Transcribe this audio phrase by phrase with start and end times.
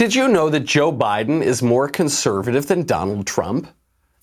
[0.00, 3.68] Did you know that Joe Biden is more conservative than Donald Trump?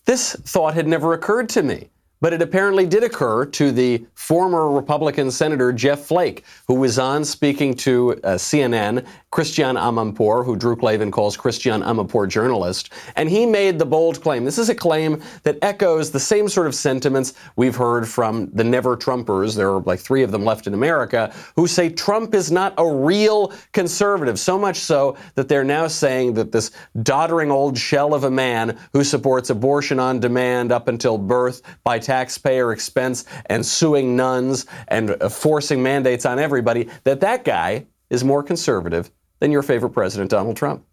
[0.06, 1.92] This thought had never occurred to me.
[2.20, 7.24] But it apparently did occur to the former Republican Senator Jeff Flake, who was on
[7.24, 12.92] speaking to uh, CNN, Christiane Amanpour, who Drew Klavan calls Christiane Amanpour journalist.
[13.16, 14.46] And he made the bold claim.
[14.46, 18.64] This is a claim that echoes the same sort of sentiments we've heard from the
[18.64, 19.56] never Trumpers.
[19.56, 22.88] There are like three of them left in America who say Trump is not a
[22.88, 24.40] real conservative.
[24.40, 26.72] So much so that they're now saying that this
[27.04, 32.00] doddering old shell of a man who supports abortion on demand up until birth by
[32.08, 38.24] taxpayer expense and suing nuns and uh, forcing mandates on everybody, that that guy is
[38.24, 40.86] more conservative than your favorite president, Donald Trump.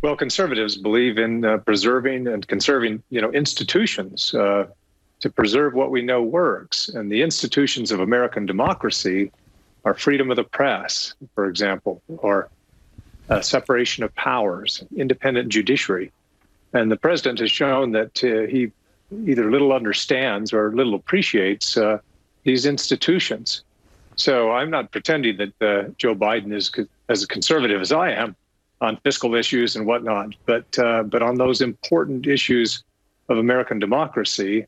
[0.00, 4.68] Well, conservatives believe in uh, preserving and conserving, you know, institutions uh,
[5.18, 6.88] to preserve what we know works.
[6.88, 9.32] And the institutions of American democracy
[9.84, 12.48] are freedom of the press, for example, or
[13.28, 16.12] uh, separation of powers, independent judiciary.
[16.72, 18.70] And the president has shown that uh, he
[19.26, 21.98] either little understands or little appreciates uh,
[22.44, 23.64] these institutions.
[24.16, 28.36] So I'm not pretending that uh, Joe Biden is co- as conservative as I am
[28.80, 32.84] on fiscal issues and whatnot, but uh, but on those important issues
[33.28, 34.66] of American democracy,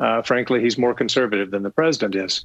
[0.00, 2.44] uh, frankly, he's more conservative than the president is.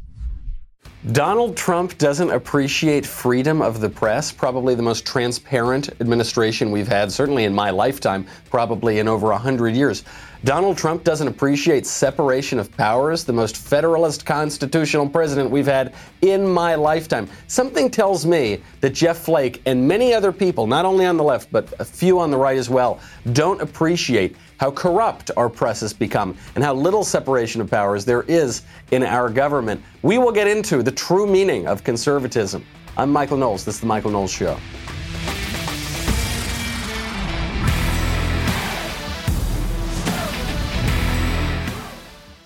[1.12, 7.12] Donald Trump doesn't appreciate freedom of the press, probably the most transparent administration we've had,
[7.12, 10.04] certainly in my lifetime, probably in over 100 years.
[10.44, 16.48] Donald Trump doesn't appreciate separation of powers, the most federalist constitutional president we've had in
[16.48, 17.28] my lifetime.
[17.48, 21.52] Something tells me that Jeff Flake and many other people, not only on the left,
[21.52, 23.00] but a few on the right as well,
[23.34, 28.24] don't appreciate how corrupt our press has become and how little separation of powers there
[28.24, 29.82] is in our government.
[30.04, 32.64] We will get into the true meaning of conservatism.
[32.96, 33.66] I'm Michael Knowles.
[33.66, 34.58] This is The Michael Knowles Show.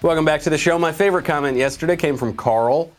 [0.04, 0.80] Welcome back to the show.
[0.80, 2.92] My favorite comment yesterday came from Carl,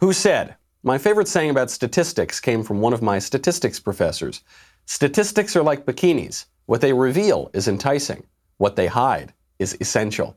[0.00, 4.42] who said, My favorite saying about statistics came from one of my statistics professors.
[4.84, 6.44] Statistics are like bikinis.
[6.66, 8.24] What they reveal is enticing,
[8.58, 10.36] what they hide is essential.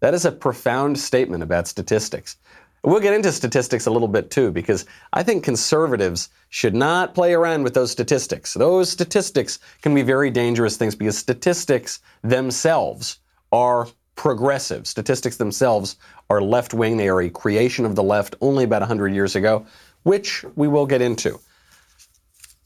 [0.00, 2.36] That is a profound statement about statistics.
[2.82, 4.84] We'll get into statistics a little bit too, because
[5.14, 8.52] I think conservatives should not play around with those statistics.
[8.52, 14.86] Those statistics can be very dangerous things because statistics themselves are progressive.
[14.86, 15.96] Statistics themselves
[16.30, 16.96] are left wing.
[16.96, 19.66] They are a creation of the left only about 100 years ago,
[20.02, 21.40] which we will get into.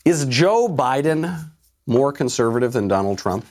[0.04, 1.50] Is Joe Biden
[1.86, 3.46] more conservative than Donald Trump?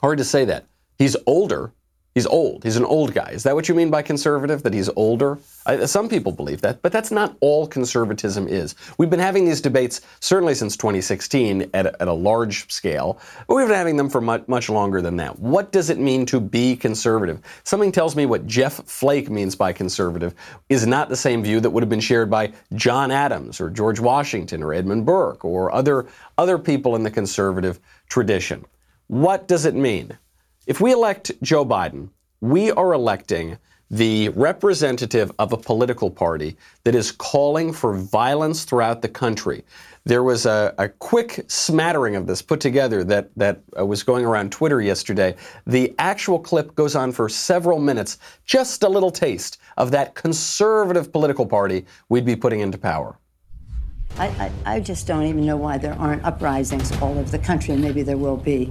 [0.00, 0.66] Hard to say that.
[0.98, 1.72] He's older,
[2.14, 2.62] He's old.
[2.62, 3.30] He's an old guy.
[3.30, 4.62] Is that what you mean by conservative?
[4.62, 5.38] That he's older?
[5.64, 8.74] I, some people believe that, but that's not all conservatism is.
[8.98, 13.18] We've been having these debates certainly since 2016 at a, at a large scale,
[13.48, 15.38] but we've been having them for much, much longer than that.
[15.38, 17.40] What does it mean to be conservative?
[17.64, 20.34] Something tells me what Jeff Flake means by conservative
[20.68, 24.00] is not the same view that would have been shared by John Adams or George
[24.00, 26.06] Washington or Edmund Burke or other,
[26.36, 27.80] other people in the conservative
[28.10, 28.66] tradition.
[29.06, 30.18] What does it mean?
[30.64, 33.58] If we elect Joe Biden, we are electing
[33.90, 39.64] the representative of a political party that is calling for violence throughout the country.
[40.04, 44.24] There was a, a quick smattering of this put together that, that uh, was going
[44.24, 45.34] around Twitter yesterday.
[45.66, 51.12] The actual clip goes on for several minutes, just a little taste of that conservative
[51.12, 53.18] political party we'd be putting into power.
[54.18, 57.72] I, I, I, just don't even know why there aren't uprisings all over the country,
[57.72, 58.70] and maybe there will be.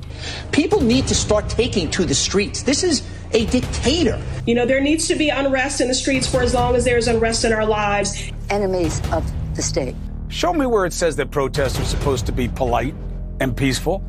[0.52, 2.62] People need to start taking to the streets.
[2.64, 4.22] This is a dictator.
[4.46, 7.08] You know, there needs to be unrest in the streets for as long as there's
[7.08, 8.32] unrest in our lives.
[8.50, 9.96] Enemies of the state.
[10.30, 12.96] Show me where it says that protests are supposed to be polite
[13.40, 14.04] and peaceful.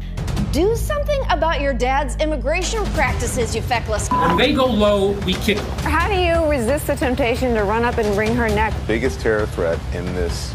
[0.53, 4.10] Do something about your dad's immigration practices, you feckless.
[4.10, 5.56] When they go low, we kick.
[5.81, 8.75] How do you resist the temptation to run up and wring her neck?
[8.87, 10.54] Biggest terror threat in this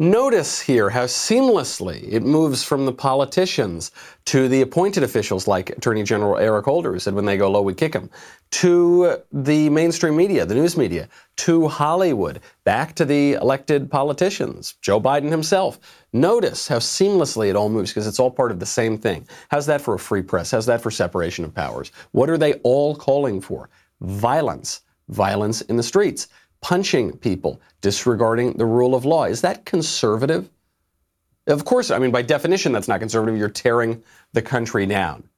[0.00, 3.90] Notice here how seamlessly it moves from the politicians
[4.26, 7.62] to the appointed officials like Attorney General Eric Holder, who said when they go low,
[7.62, 8.08] we kick them,
[8.52, 11.08] to the mainstream media, the news media,
[11.38, 15.80] to Hollywood, back to the elected politicians, Joe Biden himself.
[16.12, 19.26] Notice how seamlessly it all moves because it's all part of the same thing.
[19.48, 20.52] How's that for a free press?
[20.52, 21.90] How's that for separation of powers?
[22.12, 23.68] What are they all calling for?
[24.00, 24.82] Violence.
[25.08, 26.28] Violence in the streets
[26.60, 29.24] punching people, disregarding the rule of law.
[29.24, 30.50] Is that conservative?
[31.46, 33.38] Of course, I mean, by definition, that's not conservative.
[33.38, 34.02] You're tearing
[34.32, 35.28] the country down.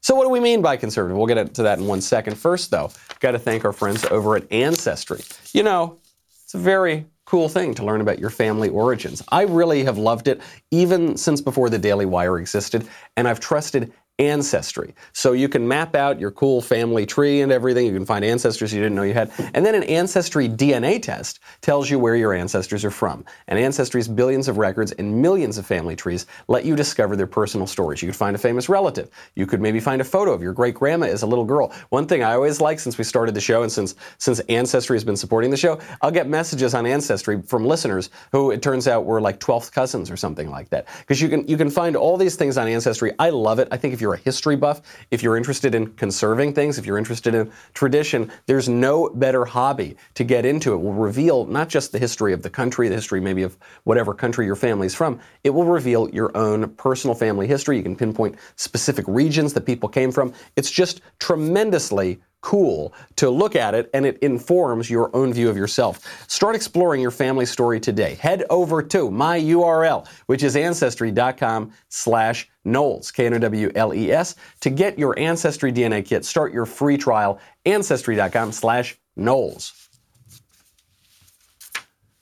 [0.00, 1.16] So, what do we mean by conservative?
[1.16, 2.36] We'll get to that in one second.
[2.36, 2.90] First, though,
[3.20, 5.20] got to thank our friends over at Ancestry.
[5.52, 5.98] You know,
[6.44, 9.22] it's a very cool thing to learn about your family origins.
[9.28, 10.40] I really have loved it,
[10.70, 14.96] even since before the Daily Wire existed, and I've trusted Ancestry.
[15.12, 17.86] So you can map out your cool family tree and everything.
[17.86, 19.30] You can find ancestors you didn't know you had.
[19.54, 23.24] And then an Ancestry DNA test tells you where your ancestors are from.
[23.46, 27.68] And Ancestry's billions of records and millions of family trees let you discover their personal
[27.68, 28.02] stories.
[28.02, 29.08] You could find a famous relative.
[29.36, 31.72] You could maybe find a photo of your great grandma as a little girl.
[31.90, 35.04] One thing I always like since we started the show and since since Ancestry has
[35.04, 39.04] been supporting the show, I'll get messages on Ancestry from listeners who it turns out
[39.04, 40.88] were like 12th cousins or something like that.
[41.00, 43.12] Because you can you can find all these things on Ancestry.
[43.20, 43.68] I love it.
[43.70, 46.86] I think if you're you're a history buff, if you're interested in conserving things, if
[46.86, 50.72] you're interested in tradition, there's no better hobby to get into.
[50.72, 54.14] It will reveal not just the history of the country, the history maybe of whatever
[54.14, 57.76] country your family's from, it will reveal your own personal family history.
[57.76, 60.32] You can pinpoint specific regions that people came from.
[60.56, 65.56] It's just tremendously cool to look at it and it informs your own view of
[65.56, 66.00] yourself.
[66.28, 68.14] Start exploring your family story today.
[68.14, 75.72] Head over to my URL, which is ancestry.com slash Knowles, K-N-O-W-L-E-S, to get your Ancestry
[75.72, 76.24] DNA kit.
[76.24, 79.88] Start your free trial, ancestry.com slash Knowles.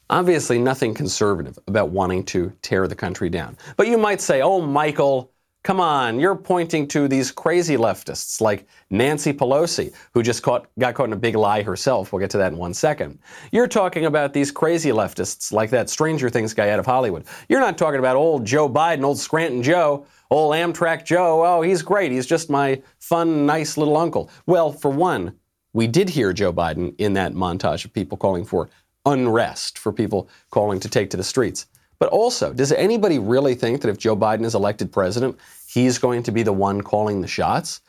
[0.09, 3.57] Obviously, nothing conservative about wanting to tear the country down.
[3.77, 5.33] But you might say, oh, Michael,
[5.67, 10.95] Come on, you're pointing to these crazy leftists like Nancy Pelosi, who just caught, got
[10.95, 12.13] caught in a big lie herself.
[12.13, 13.19] We'll get to that in one second.
[13.51, 17.25] You're talking about these crazy leftists like that Stranger Things guy out of Hollywood.
[17.49, 21.45] You're not talking about old Joe Biden, old Scranton Joe, old Amtrak Joe.
[21.45, 22.13] Oh, he's great.
[22.13, 24.31] He's just my fun, nice little uncle.
[24.47, 25.35] Well, for one,
[25.73, 28.71] we did hear Joe Biden in that montage of people calling for
[29.05, 31.67] unrest, for people calling to take to the streets.
[31.99, 35.39] But also, does anybody really think that if Joe Biden is elected president,
[35.69, 37.81] he's going to be the one calling the shots?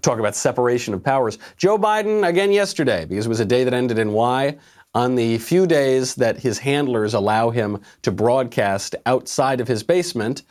[0.00, 1.38] Talk about separation of powers.
[1.56, 4.56] Joe Biden, again yesterday, because it was a day that ended in Y,
[4.94, 10.42] on the few days that his handlers allow him to broadcast outside of his basement,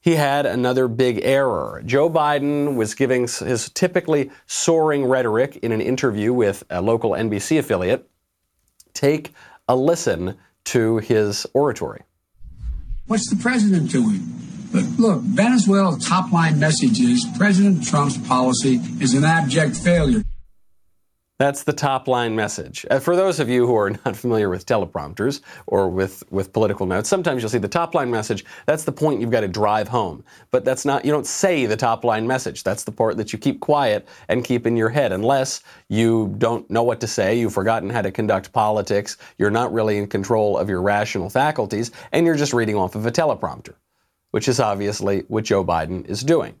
[0.00, 1.82] he had another big error.
[1.86, 7.58] Joe Biden was giving his typically soaring rhetoric in an interview with a local NBC
[7.58, 8.08] affiliate.
[8.94, 9.32] Take
[9.68, 10.36] a listen
[10.66, 12.02] to his oratory.
[13.06, 14.20] What's the president doing?
[14.96, 20.22] Look, Venezuela's top line message is President Trump's policy is an abject failure.
[21.42, 22.86] That's the top line message.
[22.88, 26.86] Uh, for those of you who are not familiar with teleprompters or with, with political
[26.86, 28.44] notes, sometimes you'll see the top line message.
[28.64, 30.22] That's the point you've got to drive home.
[30.52, 32.62] But that's not, you don't say the top line message.
[32.62, 35.10] That's the part that you keep quiet and keep in your head.
[35.10, 39.72] Unless you don't know what to say, you've forgotten how to conduct politics, you're not
[39.72, 43.74] really in control of your rational faculties, and you're just reading off of a teleprompter,
[44.30, 46.54] which is obviously what Joe Biden is doing.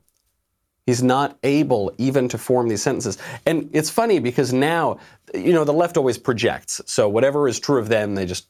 [0.86, 3.18] He's not able even to form these sentences.
[3.46, 4.98] And it's funny because now,
[5.32, 6.80] you know, the left always projects.
[6.86, 8.48] So whatever is true of them, they just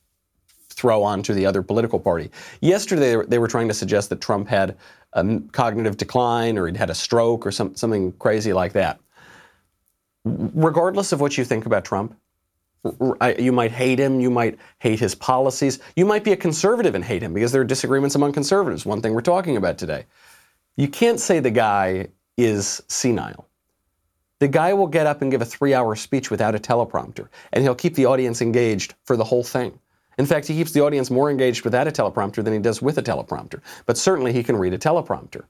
[0.70, 2.31] throw onto the other political party.
[2.61, 4.76] Yesterday, they were trying to suggest that Trump had
[5.12, 8.99] a cognitive decline or he'd had a stroke or some, something crazy like that.
[10.24, 12.17] Regardless of what you think about Trump,
[13.39, 17.05] you might hate him, you might hate his policies, you might be a conservative and
[17.05, 20.06] hate him because there are disagreements among conservatives, one thing we're talking about today.
[20.77, 23.48] You can't say the guy is senile.
[24.39, 27.62] The guy will get up and give a three hour speech without a teleprompter, and
[27.62, 29.79] he'll keep the audience engaged for the whole thing.
[30.19, 32.98] In fact, he keeps the audience more engaged without a teleprompter than he does with
[32.98, 33.60] a teleprompter.
[33.86, 35.44] But certainly he can read a teleprompter.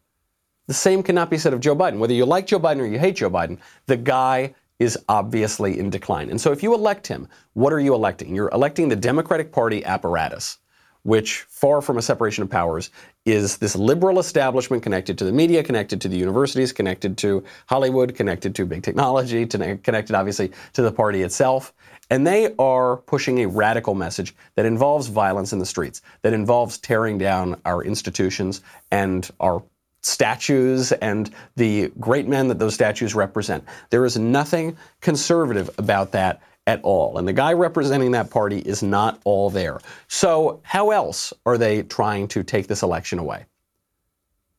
[0.67, 1.99] The same cannot be said of Joe Biden.
[1.99, 5.91] Whether you like Joe Biden or you hate Joe Biden, the guy is obviously in
[5.91, 6.31] decline.
[6.31, 8.35] And so if you elect him, what are you electing?
[8.35, 10.59] You're electing the Democratic Party apparatus
[11.03, 12.91] which, far from a separation of powers,
[13.25, 18.15] is this liberal establishment connected to the media, connected to the universities, connected to Hollywood,
[18.15, 21.73] connected to big technology, connected obviously to the party itself.
[22.11, 26.79] And they are pushing a radical message that involves violence in the streets, that involves
[26.79, 28.61] tearing down our institutions
[28.91, 29.63] and our
[30.03, 33.65] statues and the great men that those statues represent.
[33.91, 37.19] There is nothing conservative about that at all.
[37.19, 39.81] And the guy representing that party is not all there.
[40.09, 43.47] So, how else are they trying to take this election away?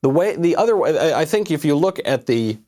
[0.02, 2.58] The way, the other way, I think if you look at the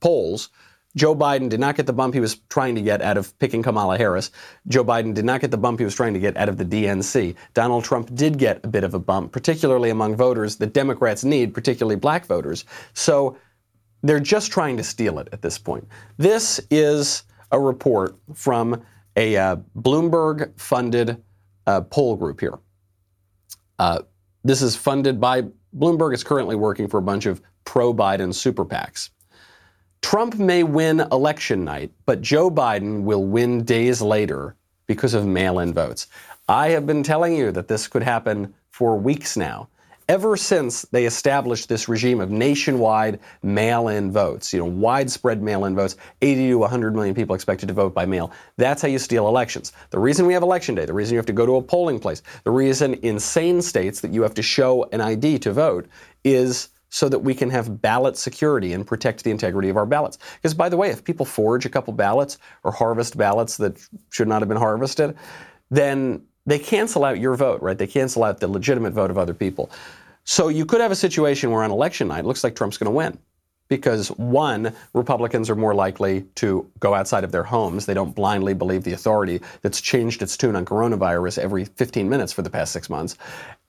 [0.00, 0.48] polls,
[0.96, 3.62] Joe Biden did not get the bump he was trying to get out of picking
[3.62, 4.30] Kamala Harris.
[4.68, 6.64] Joe Biden did not get the bump he was trying to get out of the
[6.64, 7.34] DNC.
[7.52, 11.52] Donald Trump did get a bit of a bump, particularly among voters that Democrats need,
[11.52, 12.64] particularly black voters.
[12.92, 13.36] So
[14.02, 15.88] they're just trying to steal it at this point.
[16.16, 17.24] This is
[17.54, 18.82] a report from
[19.16, 21.22] a uh, Bloomberg funded
[21.66, 22.58] uh, poll group here.
[23.78, 24.00] Uh,
[24.42, 25.42] this is funded by
[25.76, 29.10] Bloomberg, is currently working for a bunch of pro Biden super PACs.
[30.02, 34.56] Trump may win election night, but Joe Biden will win days later
[34.86, 36.08] because of mail in votes.
[36.48, 39.68] I have been telling you that this could happen for weeks now.
[40.06, 45.64] Ever since they established this regime of nationwide mail in votes, you know, widespread mail
[45.64, 48.30] in votes, 80 to 100 million people expected to vote by mail.
[48.58, 49.72] That's how you steal elections.
[49.90, 51.98] The reason we have election day, the reason you have to go to a polling
[51.98, 55.86] place, the reason in sane states that you have to show an ID to vote
[56.22, 60.18] is so that we can have ballot security and protect the integrity of our ballots.
[60.36, 64.28] Because, by the way, if people forge a couple ballots or harvest ballots that should
[64.28, 65.16] not have been harvested,
[65.70, 67.76] then they cancel out your vote, right?
[67.76, 69.70] They cancel out the legitimate vote of other people.
[70.24, 72.90] So you could have a situation where on election night, it looks like Trump's going
[72.90, 73.18] to win.
[73.68, 77.86] Because one, Republicans are more likely to go outside of their homes.
[77.86, 82.32] They don't blindly believe the authority that's changed its tune on coronavirus every 15 minutes
[82.32, 83.16] for the past six months.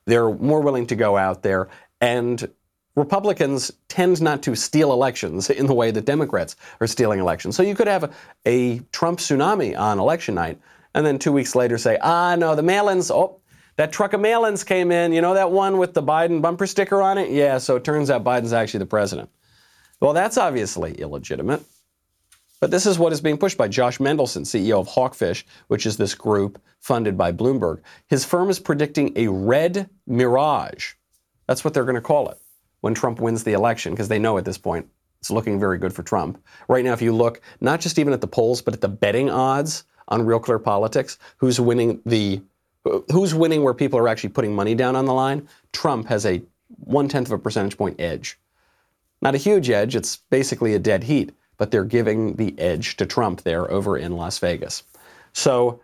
[0.06, 1.70] They're more willing to go out there
[2.02, 2.50] and
[2.96, 7.56] Republicans tend not to steal elections in the way that Democrats are stealing elections.
[7.56, 8.10] So you could have a,
[8.46, 10.60] a Trump tsunami on election night,
[10.96, 13.42] and then two weeks later say, ah, no, the mail ins, oh,
[13.76, 15.12] that truck of mail ins came in.
[15.12, 17.30] You know that one with the Biden bumper sticker on it?
[17.30, 19.30] Yeah, so it turns out Biden's actually the president.
[20.00, 21.62] Well, that's obviously illegitimate.
[22.62, 25.98] But this is what is being pushed by Josh Mendelsohn, CEO of Hawkfish, which is
[25.98, 27.82] this group funded by Bloomberg.
[28.08, 30.94] His firm is predicting a red mirage.
[31.46, 32.40] That's what they're going to call it
[32.80, 34.88] when Trump wins the election, because they know at this point
[35.20, 36.42] it's looking very good for Trump.
[36.70, 39.30] Right now, if you look not just even at the polls, but at the betting
[39.30, 42.42] odds on Real Clear Politics, who's winning the
[43.12, 46.42] who's winning where people are actually putting money down on the line, Trump has a
[46.78, 48.38] one tenth of a percentage point edge.
[49.22, 53.06] Not a huge edge, it's basically a dead heat, but they're giving the edge to
[53.06, 54.84] Trump there over in Las Vegas.
[55.34, 55.80] So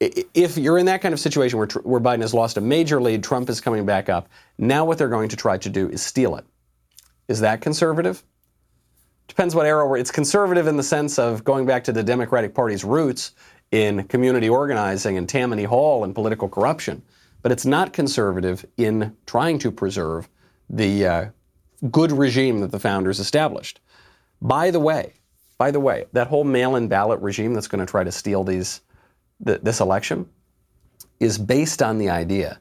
[0.00, 3.24] if you're in that kind of situation where, where Biden has lost a major lead,
[3.24, 6.36] Trump is coming back up, now what they're going to try to do is steal
[6.36, 6.44] it.
[7.26, 8.22] Is that conservative?
[9.28, 9.98] Depends what era we're.
[9.98, 13.32] It's conservative in the sense of going back to the Democratic Party's roots
[13.70, 17.02] in community organizing and Tammany Hall and political corruption,
[17.42, 20.28] but it's not conservative in trying to preserve
[20.70, 21.26] the uh,
[21.90, 23.80] good regime that the founders established.
[24.40, 25.12] By the way,
[25.58, 28.80] by the way, that whole mail-in ballot regime that's going to try to steal these
[29.44, 30.28] th- this election
[31.20, 32.60] is based on the idea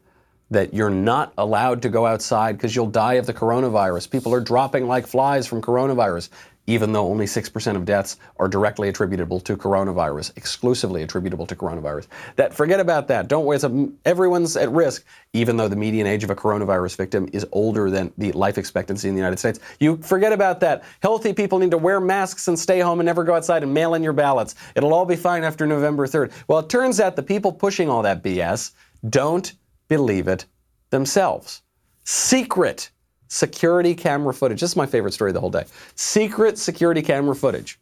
[0.50, 4.10] that you're not allowed to go outside because you'll die of the coronavirus.
[4.10, 6.30] People are dropping like flies from coronavirus,
[6.68, 12.08] even though only 6% of deaths are directly attributable to coronavirus, exclusively attributable to coronavirus.
[12.36, 13.28] That forget about that.
[13.28, 13.58] Don't worry.
[13.58, 17.90] A, everyone's at risk, even though the median age of a coronavirus victim is older
[17.90, 19.60] than the life expectancy in the United States.
[19.80, 20.84] You forget about that.
[21.02, 23.94] Healthy people need to wear masks and stay home and never go outside and mail
[23.94, 24.56] in your ballots.
[24.76, 26.32] It'll all be fine after November 3rd.
[26.48, 28.72] Well, it turns out the people pushing all that BS
[29.10, 29.54] don't
[29.88, 30.46] believe it
[30.90, 31.62] themselves.
[32.04, 32.92] Secret
[33.28, 34.62] security camera footage.
[34.62, 35.66] This is my favorite story of the whole day.
[35.96, 37.80] Secret security camera footage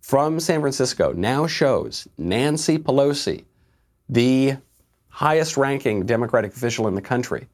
[0.00, 3.44] from San Francisco now shows Nancy Pelosi,
[4.08, 4.56] the
[5.08, 7.46] highest ranking Democratic official in the country,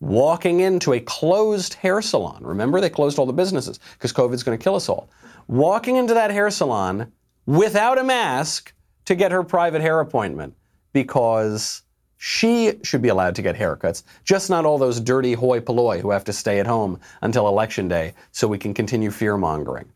[0.00, 2.42] walking into a closed hair salon.
[2.44, 5.08] Remember, they closed all the businesses because COVID's going to kill us all.
[5.46, 7.10] Walking into that hair salon
[7.46, 8.74] without a mask
[9.06, 10.54] to get her private hair appointment
[10.92, 11.82] because
[12.18, 16.10] she should be allowed to get haircuts, just not all those dirty hoi polloi who
[16.10, 19.90] have to stay at home until election day so we can continue fear mongering.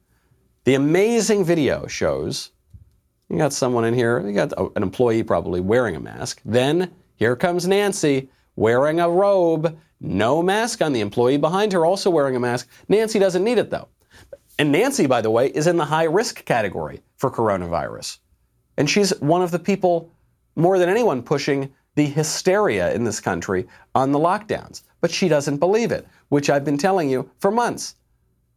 [0.64, 2.50] The amazing video shows
[3.28, 6.40] you got someone in here, you got an employee probably wearing a mask.
[6.44, 12.10] Then here comes Nancy wearing a robe, no mask on the employee behind her also
[12.10, 12.68] wearing a mask.
[12.88, 13.88] Nancy doesn't need it though.
[14.58, 18.18] And Nancy, by the way, is in the high risk category for coronavirus.
[18.76, 20.10] And she's one of the people
[20.54, 24.82] more than anyone pushing the hysteria in this country on the lockdowns.
[25.00, 27.96] But she doesn't believe it, which I've been telling you for months.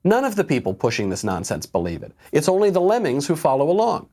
[0.04, 2.14] None of the people pushing this nonsense believe it.
[2.32, 4.10] It's only the lemmings who follow along.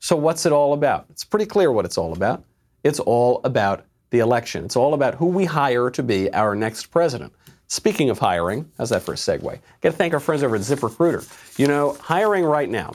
[0.00, 1.06] So, what's it all about?
[1.10, 2.44] It's pretty clear what it's all about.
[2.82, 4.64] It's all about the election.
[4.64, 7.32] It's all about who we hire to be our next president.
[7.68, 9.42] Speaking of hiring, how's that for a segue?
[9.80, 11.58] Got to thank our friends over at ZipRecruiter.
[11.58, 12.92] You know, hiring right now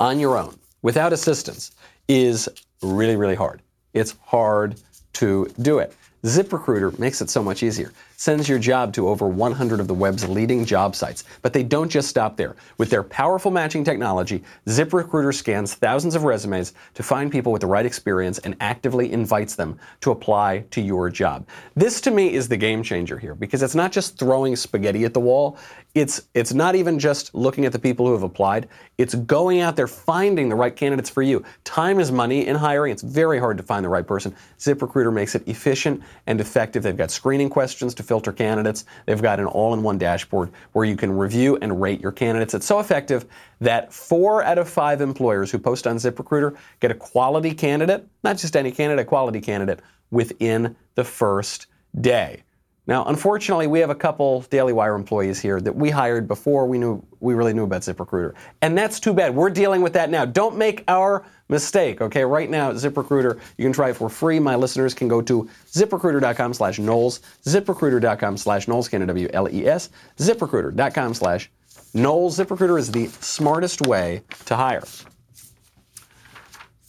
[0.00, 1.72] on your own without assistance
[2.08, 2.48] is
[2.82, 3.62] really, really hard.
[3.94, 4.80] It's hard
[5.14, 5.94] to do it.
[6.24, 7.92] ZipRecruiter makes it so much easier.
[8.16, 11.22] Sends your job to over 100 of the web's leading job sites.
[11.42, 12.56] But they don't just stop there.
[12.76, 17.68] With their powerful matching technology, ZipRecruiter scans thousands of resumes to find people with the
[17.68, 21.46] right experience and actively invites them to apply to your job.
[21.76, 25.14] This to me is the game changer here because it's not just throwing spaghetti at
[25.14, 25.56] the wall.
[25.94, 28.68] It's it's not even just looking at the people who have applied.
[28.98, 31.42] It's going out there finding the right candidates for you.
[31.64, 32.92] Time is money in hiring.
[32.92, 34.34] It's very hard to find the right person.
[34.58, 36.82] ZipRecruiter makes it efficient and effective.
[36.82, 38.84] They've got screening questions to filter candidates.
[39.06, 42.54] They've got an all-in-one dashboard where you can review and rate your candidates.
[42.54, 43.26] It's so effective
[43.60, 48.36] that 4 out of 5 employers who post on ZipRecruiter get a quality candidate, not
[48.36, 49.80] just any candidate, a quality candidate
[50.10, 51.66] within the first
[52.00, 52.42] day.
[52.88, 56.78] Now, unfortunately, we have a couple Daily Wire employees here that we hired before we
[56.78, 59.34] knew we really knew about ZipRecruiter, and that's too bad.
[59.34, 60.24] We're dealing with that now.
[60.24, 62.24] Don't make our mistake, okay?
[62.24, 64.40] Right now, at ZipRecruiter, you can try it for free.
[64.40, 72.38] My listeners can go to ZipRecruiter.com/Knowles, ZipRecruiter.com/Knowles, K-N-W-L-E-S, ZipRecruiter.com/Knowles.
[72.38, 74.82] ZipRecruiter is the smartest way to hire.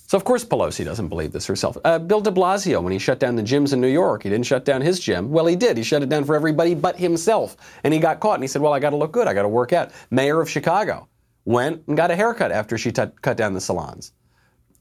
[0.10, 1.78] So, of course, Pelosi doesn't believe this herself.
[1.86, 4.48] Uh, Bill de Blasio, when he shut down the gyms in New York, he didn't
[4.48, 5.30] shut down his gym.
[5.30, 5.78] Well, he did.
[5.78, 7.56] He shut it down for everybody but himself.
[7.84, 9.28] And he got caught and he said, Well, I got to look good.
[9.28, 9.92] I got to work out.
[10.10, 11.08] Mayor of Chicago
[11.46, 14.12] went and got a haircut after she t- cut down the salons.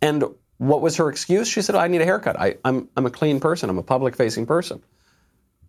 [0.00, 0.25] And
[0.56, 1.47] what was her excuse?
[1.47, 2.40] She said, oh, I need a haircut.
[2.40, 3.68] I, I'm, I'm a clean person.
[3.68, 4.82] I'm a public facing person.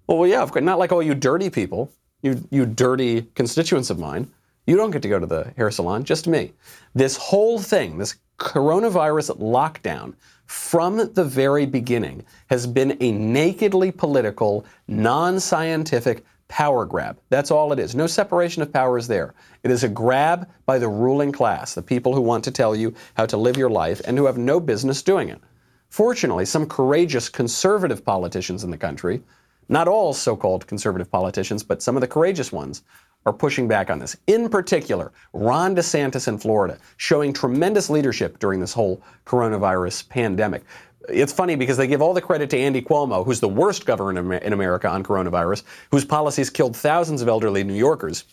[0.08, 0.64] Well, well, yeah, of course.
[0.64, 4.32] Not like all you dirty people, you, you dirty constituents of mine.
[4.70, 6.54] You don't get to go to the hair salon, just me.
[6.94, 10.14] This whole thing, this coronavirus lockdown
[10.46, 17.18] from the very beginning has been a nakedly political, non scientific power grab.
[17.30, 17.96] That's all it is.
[17.96, 19.34] No separation of powers there.
[19.64, 22.94] It is a grab by the ruling class, the people who want to tell you
[23.16, 25.42] how to live your life and who have no business doing it.
[25.90, 29.24] Fortunately, some courageous conservative politicians in the country,
[29.68, 32.84] not all so called conservative politicians, but some of the courageous ones,
[33.26, 34.16] are pushing back on this.
[34.28, 40.64] In particular, Ron DeSantis in Florida, showing tremendous leadership during this whole coronavirus pandemic.
[41.08, 44.34] It's funny because they give all the credit to Andy Cuomo, who's the worst governor
[44.36, 48.24] in America on coronavirus, whose policies killed thousands of elderly New Yorkers.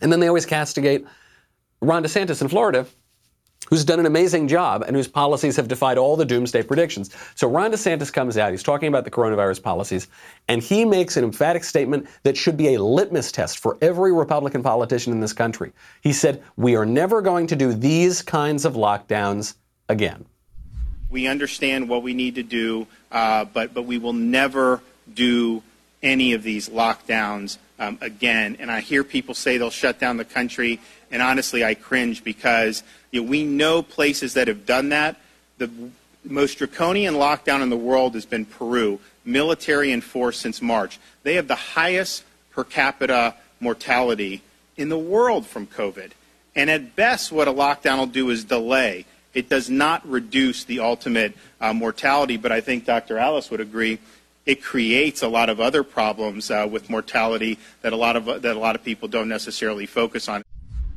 [0.00, 1.06] And then they always castigate
[1.80, 2.86] Ron DeSantis in Florida,
[3.70, 7.10] who's done an amazing job and whose policies have defied all the doomsday predictions.
[7.34, 10.08] So Ron DeSantis comes out, he's talking about the coronavirus policies,
[10.48, 14.62] and he makes an emphatic statement that should be a litmus test for every Republican
[14.62, 15.72] politician in this country.
[16.02, 19.54] He said, We are never going to do these kinds of lockdowns
[19.88, 20.24] again.
[21.10, 24.80] We understand what we need to do, uh, but, but we will never
[25.12, 25.62] do
[26.02, 28.56] any of these lockdowns um, again.
[28.60, 30.80] And I hear people say they'll shut down the country,
[31.14, 35.16] and honestly, I cringe because you know, we know places that have done that.
[35.58, 35.70] The
[36.24, 40.98] most draconian lockdown in the world has been Peru, military enforced since March.
[41.22, 44.42] They have the highest per capita mortality
[44.76, 46.10] in the world from COVID.
[46.56, 49.06] And at best, what a lockdown will do is delay.
[49.34, 53.18] It does not reduce the ultimate uh, mortality, but I think Dr.
[53.18, 54.00] Atlas would agree
[54.46, 58.56] it creates a lot of other problems uh, with mortality that a lot of that
[58.56, 60.43] a lot of people don't necessarily focus on.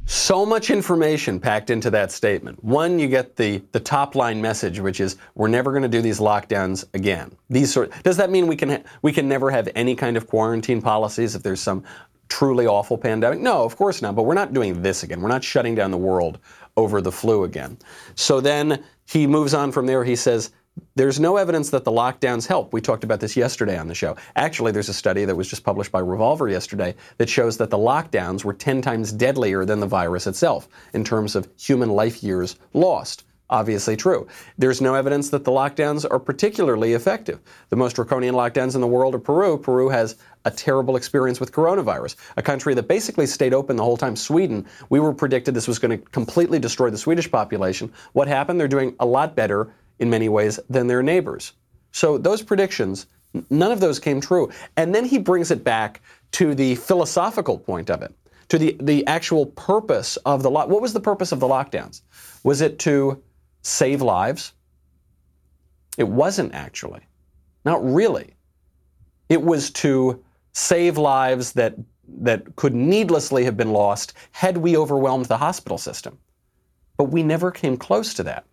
[0.09, 2.63] So much information packed into that statement.
[2.63, 6.01] One, you get the, the top line message, which is we're never going to do
[6.01, 7.35] these lockdowns again.
[7.49, 7.91] These sort.
[8.03, 11.35] Does that mean we can ha- we can never have any kind of quarantine policies
[11.35, 11.83] if there's some
[12.29, 13.41] truly awful pandemic?
[13.41, 14.15] No, of course not.
[14.15, 15.19] But we're not doing this again.
[15.19, 16.39] We're not shutting down the world
[16.77, 17.77] over the flu again.
[18.15, 20.05] So then he moves on from there.
[20.05, 20.51] He says
[20.95, 22.73] there's no evidence that the lockdowns help.
[22.73, 24.15] We talked about this yesterday on the show.
[24.35, 27.77] Actually, there's a study that was just published by Revolver yesterday that shows that the
[27.77, 32.57] lockdowns were 10 times deadlier than the virus itself in terms of human life years
[32.73, 33.23] lost.
[33.49, 34.27] Obviously true.
[34.57, 37.39] There's no evidence that the lockdowns are particularly effective.
[37.69, 39.57] The most draconian lockdowns in the world are Peru.
[39.57, 43.95] Peru has a terrible experience with coronavirus, a country that basically stayed open the whole
[43.95, 44.17] time.
[44.17, 47.91] Sweden, we were predicted this was going to completely destroy the Swedish population.
[48.11, 48.59] What happened?
[48.59, 51.53] They're doing a lot better in many ways than their neighbors.
[51.91, 53.07] So those predictions,
[53.49, 54.51] none of those came true.
[54.75, 56.01] And then he brings it back
[56.33, 58.13] to the philosophical point of it,
[58.49, 60.69] to the, the actual purpose of the lock.
[60.69, 62.01] What was the purpose of the lockdowns?
[62.43, 63.21] Was it to
[63.61, 64.53] save lives?
[65.97, 67.01] It wasn't actually.
[67.65, 68.35] Not really.
[69.29, 71.75] It was to save lives that,
[72.19, 76.17] that could needlessly have been lost had we overwhelmed the hospital system.
[76.95, 78.45] But we never came close to that.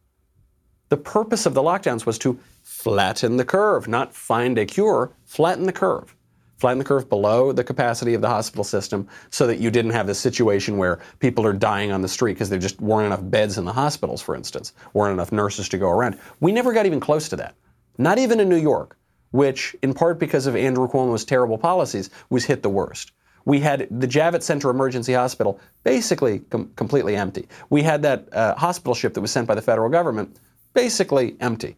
[0.95, 5.67] The purpose of the lockdowns was to flatten the curve, not find a cure, flatten
[5.67, 6.15] the curve.
[6.57, 10.07] flatten the curve below the capacity of the hospital system so that you didn't have
[10.07, 13.59] this situation where people are dying on the street because there just weren't enough beds
[13.59, 16.17] in the hospitals, for instance, weren't enough nurses to go around.
[16.39, 17.57] We never got even close to that.
[17.99, 18.97] Not even in New York,
[19.33, 23.11] which, in part because of Andrew Cuomo's terrible policies, was hit the worst.
[23.47, 27.49] We had the Javits Center Emergency Hospital basically com- completely empty.
[27.69, 30.39] We had that uh, hospital ship that was sent by the federal government
[30.75, 31.77] basically empty,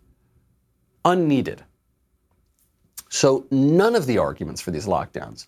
[1.05, 1.63] unneeded.
[3.09, 5.47] So none of the arguments for these lockdowns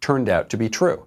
[0.00, 1.06] turned out to be true.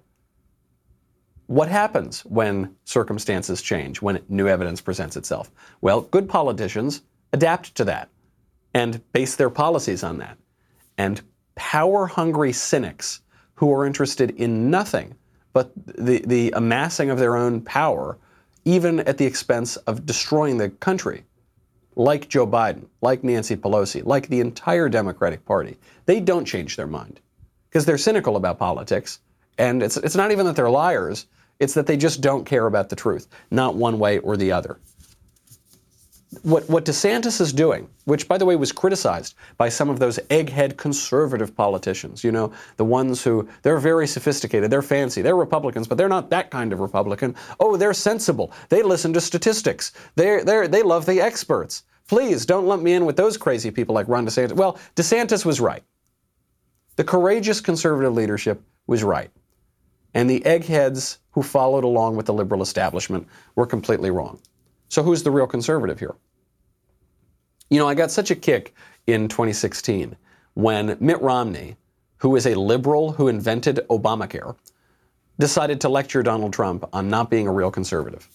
[1.46, 5.50] What happens when circumstances change, when new evidence presents itself?
[5.80, 8.08] Well, good politicians adapt to that
[8.72, 10.38] and base their policies on that.
[10.96, 11.20] And
[11.56, 13.20] power hungry cynics
[13.54, 15.14] who are interested in nothing
[15.52, 18.16] but the, the amassing of their own power,
[18.64, 21.24] even at the expense of destroying the country,
[21.96, 25.76] like Joe Biden, like Nancy Pelosi, like the entire Democratic Party,
[26.06, 27.20] they don't change their mind
[27.68, 29.20] because they're cynical about politics.
[29.58, 31.26] And it's, it's not even that they're liars,
[31.58, 34.78] it's that they just don't care about the truth, not one way or the other
[36.42, 40.18] what, what DeSantis is doing, which, by the way, was criticized by some of those
[40.30, 45.88] egghead conservative politicians, you know, the ones who they're very sophisticated, they're fancy, they're Republicans,
[45.88, 47.34] but they're not that kind of Republican.
[47.58, 48.52] Oh, they're sensible.
[48.68, 49.92] They listen to statistics.
[50.14, 51.82] They're, they're, they love the experts.
[52.06, 54.52] Please don't lump me in with those crazy people like Ron DeSantis.
[54.52, 55.82] Well, DeSantis was right.
[56.94, 59.30] The courageous conservative leadership was right.
[60.14, 64.40] And the eggheads who followed along with the liberal establishment were completely wrong.
[64.90, 66.16] So who's the real conservative here?
[67.70, 68.74] You know, I got such a kick
[69.06, 70.16] in 2016
[70.54, 71.76] when Mitt Romney,
[72.18, 74.56] who is a liberal who invented Obamacare,
[75.38, 78.28] decided to lecture Donald Trump on not being a real conservative.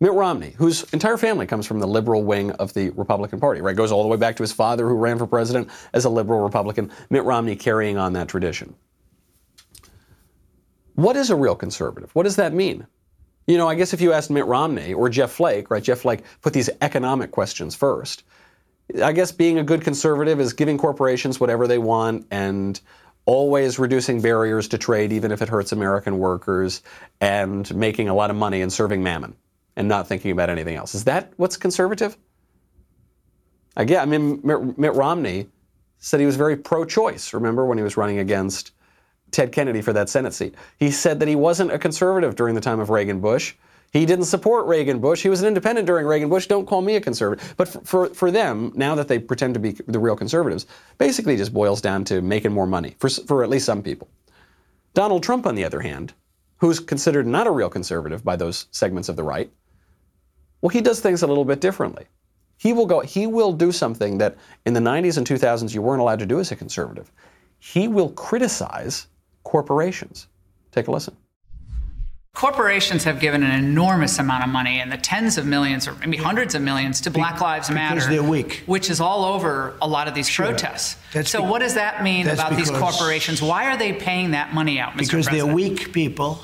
[0.00, 3.76] Mitt Romney, whose entire family comes from the liberal wing of the Republican Party, right?
[3.76, 6.40] Goes all the way back to his father who ran for president as a liberal
[6.40, 8.74] Republican, Mitt Romney carrying on that tradition.
[10.96, 12.10] What is a real conservative?
[12.16, 12.88] What does that mean?
[13.46, 15.82] You know, I guess if you asked Mitt Romney or Jeff Flake, right?
[15.82, 18.22] Jeff Flake put these economic questions first.
[19.02, 22.80] I guess being a good conservative is giving corporations whatever they want and
[23.24, 26.82] always reducing barriers to trade, even if it hurts American workers,
[27.20, 29.36] and making a lot of money and serving mammon
[29.76, 30.94] and not thinking about anything else.
[30.94, 32.16] Is that what's conservative?
[33.76, 34.02] I get.
[34.02, 35.48] I mean, Mitt Romney
[35.98, 37.32] said he was very pro-choice.
[37.32, 38.72] Remember when he was running against
[39.32, 40.54] Ted Kennedy for that Senate seat.
[40.78, 43.54] He said that he wasn't a conservative during the time of Reagan Bush.
[43.92, 45.22] He didn't support Reagan Bush.
[45.22, 46.46] He was an independent during Reagan Bush.
[46.46, 47.54] Don't call me a conservative.
[47.56, 50.66] But for, for, for them, now that they pretend to be the real conservatives,
[50.96, 54.08] basically just boils down to making more money for, for at least some people.
[54.94, 56.14] Donald Trump, on the other hand,
[56.58, 59.50] who's considered not a real conservative by those segments of the right,
[60.60, 62.06] well, he does things a little bit differently.
[62.56, 66.00] He will go, he will do something that in the 90s and 2000s you weren't
[66.00, 67.10] allowed to do as a conservative.
[67.58, 69.08] He will criticize
[69.44, 70.28] corporations.
[70.70, 71.16] Take a listen.
[72.34, 76.16] Corporations have given an enormous amount of money in the tens of millions or maybe
[76.16, 77.96] hundreds of millions to Black Lives Matter.
[77.96, 78.62] Because they're weak.
[78.64, 80.46] Which is all over a lot of these sure.
[80.46, 80.96] protests.
[81.12, 83.42] That's so, be- what does that mean about these corporations?
[83.42, 84.98] Why are they paying that money out, Mr.
[84.98, 85.46] Because President?
[85.46, 86.40] they're weak people.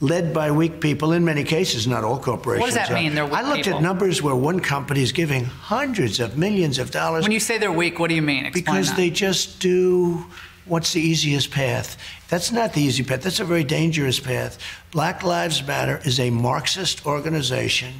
[0.00, 2.60] Led by weak people, in many cases, not all corporations.
[2.60, 2.94] What does that are.
[2.94, 3.14] mean?
[3.14, 3.78] They're weak I looked people?
[3.78, 7.22] at numbers where one company is giving hundreds of millions of dollars.
[7.22, 8.44] When you say they're weak, what do you mean?
[8.46, 8.96] Explain because that.
[8.96, 10.26] they just do
[10.66, 11.96] what's the easiest path?
[12.28, 13.22] That's not the easy path.
[13.22, 14.58] That's a very dangerous path.
[14.90, 17.92] Black Lives Matter is a Marxist organization.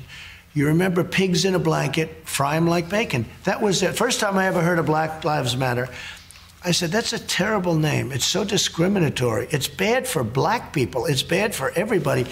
[0.55, 3.27] You remember pigs in a blanket, fry them like bacon.
[3.45, 5.89] That was the first time I ever heard of Black Lives Matter.
[6.65, 8.13] I said, that's a terrible name.
[8.13, 9.49] It's so discriminatory.
[9.51, 11.05] It's bad for black people.
[11.05, 12.25] It's bad for everybody.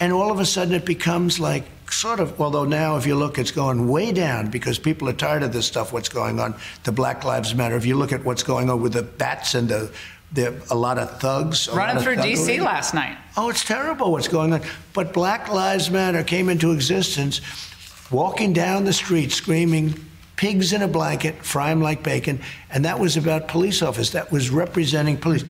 [0.00, 3.38] And all of a sudden it becomes like sort of, although now if you look,
[3.38, 6.54] it's going way down because people are tired of this stuff, what's going on,
[6.84, 7.76] the Black Lives Matter.
[7.76, 9.90] If you look at what's going on with the bats and the,
[10.34, 11.68] the a lot of thugs.
[11.68, 12.60] Running through D.C.
[12.60, 13.16] last night.
[13.36, 14.62] Oh, it's terrible what's going on.
[14.92, 17.40] But Black Lives Matter came into existence
[18.10, 19.94] walking down the street screaming,
[20.36, 22.40] pigs in a blanket, fry them like bacon.
[22.70, 24.12] And that was about police officers.
[24.12, 25.44] That was representing police.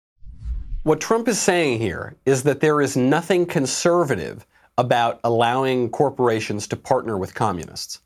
[0.82, 6.76] What Trump is saying here is that there is nothing conservative about allowing corporations to
[6.76, 8.00] partner with communists.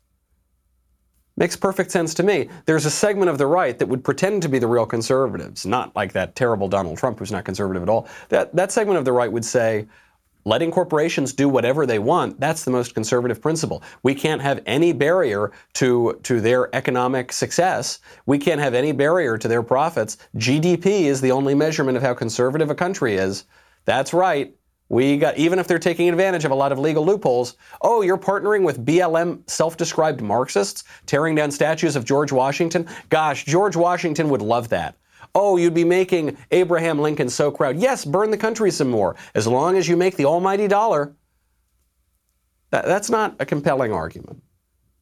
[1.39, 2.49] Makes perfect sense to me.
[2.65, 5.95] There's a segment of the right that would pretend to be the real conservatives, not
[5.95, 8.09] like that terrible Donald Trump who's not conservative at all.
[8.27, 9.87] That, that segment of the right would say,
[10.43, 13.81] letting corporations do whatever they want, that's the most conservative principle.
[14.03, 17.99] We can't have any barrier to, to their economic success.
[18.25, 20.17] We can't have any barrier to their profits.
[20.35, 23.45] GDP is the only measurement of how conservative a country is.
[23.85, 24.53] That's right.
[24.89, 28.17] We got, even if they're taking advantage of a lot of legal loopholes, oh, you're
[28.17, 32.87] partnering with BLM self described Marxists, tearing down statues of George Washington?
[33.09, 34.95] Gosh, George Washington would love that.
[35.35, 37.77] Oh, you'd be making Abraham Lincoln so proud.
[37.77, 41.15] Yes, burn the country some more, as long as you make the almighty dollar.
[42.71, 44.41] That, that's not a compelling argument.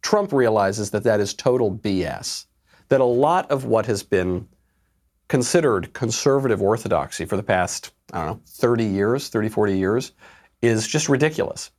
[0.02, 2.45] Trump realizes that that is total BS,
[2.89, 4.47] that a lot of what has been
[5.27, 10.11] considered conservative orthodoxy for the past, I don't know, 30 years, 30, 40 years,
[10.61, 11.71] is just ridiculous.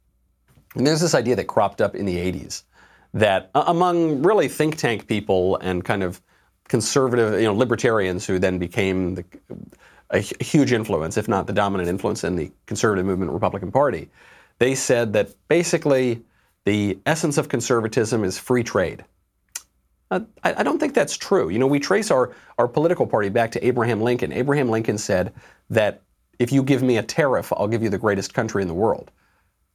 [0.75, 2.65] And there's this idea that cropped up in the 80s
[3.15, 6.21] that uh, among really think tank people and kind of
[6.69, 9.25] conservative, you know, libertarians who then became the,
[10.11, 14.11] a huge influence, if not the dominant influence in the conservative movement Republican Party,
[14.59, 16.23] they said that basically
[16.65, 19.05] the essence of conservatism is free trade.
[20.11, 21.51] Uh, I, I, don't think that's true.
[21.51, 24.33] You know, we trace our, our political party back to Abraham Lincoln.
[24.33, 25.35] Abraham Lincoln said
[25.69, 26.03] that
[26.39, 29.11] if you give me a tariff, I'll give you the greatest country in the world.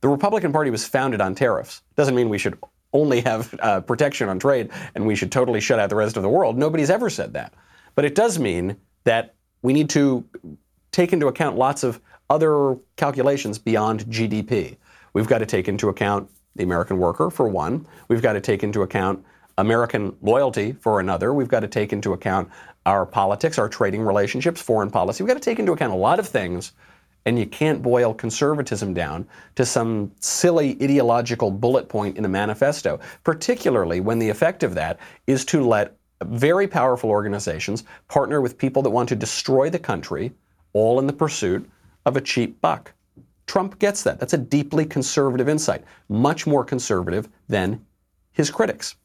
[0.02, 1.82] The Republican Party was founded on tariffs.
[1.96, 2.58] Doesn't mean we should
[2.94, 6.24] only have uh, protection on trade and we should totally shut out the rest of
[6.24, 6.58] the world.
[6.58, 7.54] Nobody's ever said that.
[7.96, 10.26] But it does mean that we need to
[10.92, 14.78] take into account lots of other calculations beyond GDP.
[15.14, 17.88] We've got to take into account the American worker, for one.
[18.08, 19.24] We've got to take into account
[19.58, 21.34] American loyalty, for another.
[21.34, 22.50] We've got to take into account
[22.86, 25.24] our politics, our trading relationships, foreign policy.
[25.24, 26.74] We've got to take into account a lot of things,
[27.26, 33.00] and you can't boil conservatism down to some silly ideological bullet point in a manifesto,
[33.24, 38.82] particularly when the effect of that is to let very powerful organizations partner with people
[38.82, 40.32] that want to destroy the country,
[40.74, 41.70] all in the pursuit
[42.06, 42.94] of a cheap buck.
[43.46, 44.20] Trump gets that.
[44.20, 47.86] That's a deeply conservative insight, much more conservative than
[48.32, 48.96] his critics.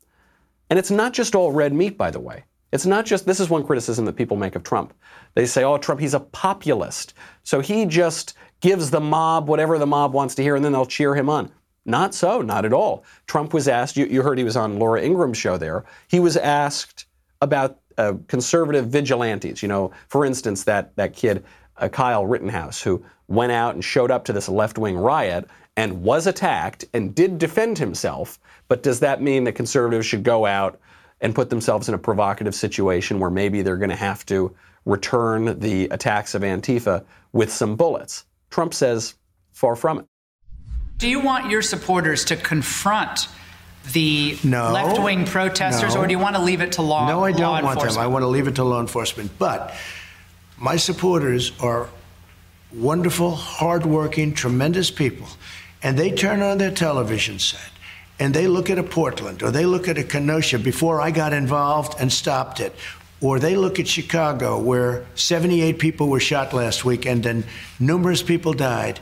[0.70, 2.44] And it's not just all red meat, by the way.
[2.72, 4.92] It's not just, this is one criticism that people make of Trump.
[5.35, 7.14] They say, oh, Trump, he's a populist.
[7.42, 10.85] So he just gives the mob whatever the mob wants to hear and then they'll
[10.85, 11.50] cheer him on.
[11.87, 13.04] Not so, not at all.
[13.26, 16.37] Trump was asked, you, you heard he was on Laura Ingraham's show there, he was
[16.37, 17.07] asked
[17.40, 19.62] about uh, conservative vigilantes.
[19.62, 21.44] You know, for instance, that, that kid,
[21.78, 25.48] uh, Kyle Rittenhouse, who went out and showed up to this left wing riot
[25.79, 28.41] and was attacked and did defend himself.
[28.67, 30.81] But does that mean that conservatives should go out
[31.21, 34.53] and put themselves in a provocative situation where maybe they're going to have to
[34.87, 38.27] return the attacks of Antifa with some bullets?
[38.51, 39.14] Trump says
[39.53, 40.07] far from it.
[40.97, 43.29] Do you want your supporters to confront
[43.93, 46.01] the no, left wing protesters, no.
[46.01, 47.03] or do you want to leave it to law?
[47.09, 47.38] Enforcement?
[47.38, 47.99] No, I don't want them.
[47.99, 49.31] I want to leave it to law enforcement.
[49.38, 49.77] But
[50.59, 51.88] my supporters are
[52.73, 55.29] wonderful, hardworking, tremendous people,
[55.83, 57.71] and they turn on their television set
[58.19, 61.33] and they look at a Portland or they look at a Kenosha before I got
[61.33, 62.75] involved and stopped it,
[63.21, 67.45] or they look at Chicago where 78 people were shot last weekend and
[67.79, 69.01] numerous people died.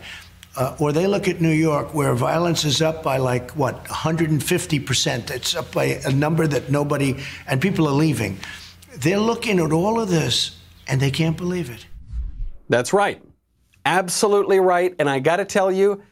[0.59, 4.81] Uh, or they look at New York, where violence is up by like what 150
[4.81, 5.31] percent.
[5.31, 8.39] It's up by a number that nobody and people are leaving.
[8.97, 10.59] They're looking at all of this
[10.89, 11.85] and they can't believe it.
[12.71, 13.23] That's right.
[13.85, 14.95] Absolutely right.
[14.99, 16.03] And I got to tell you,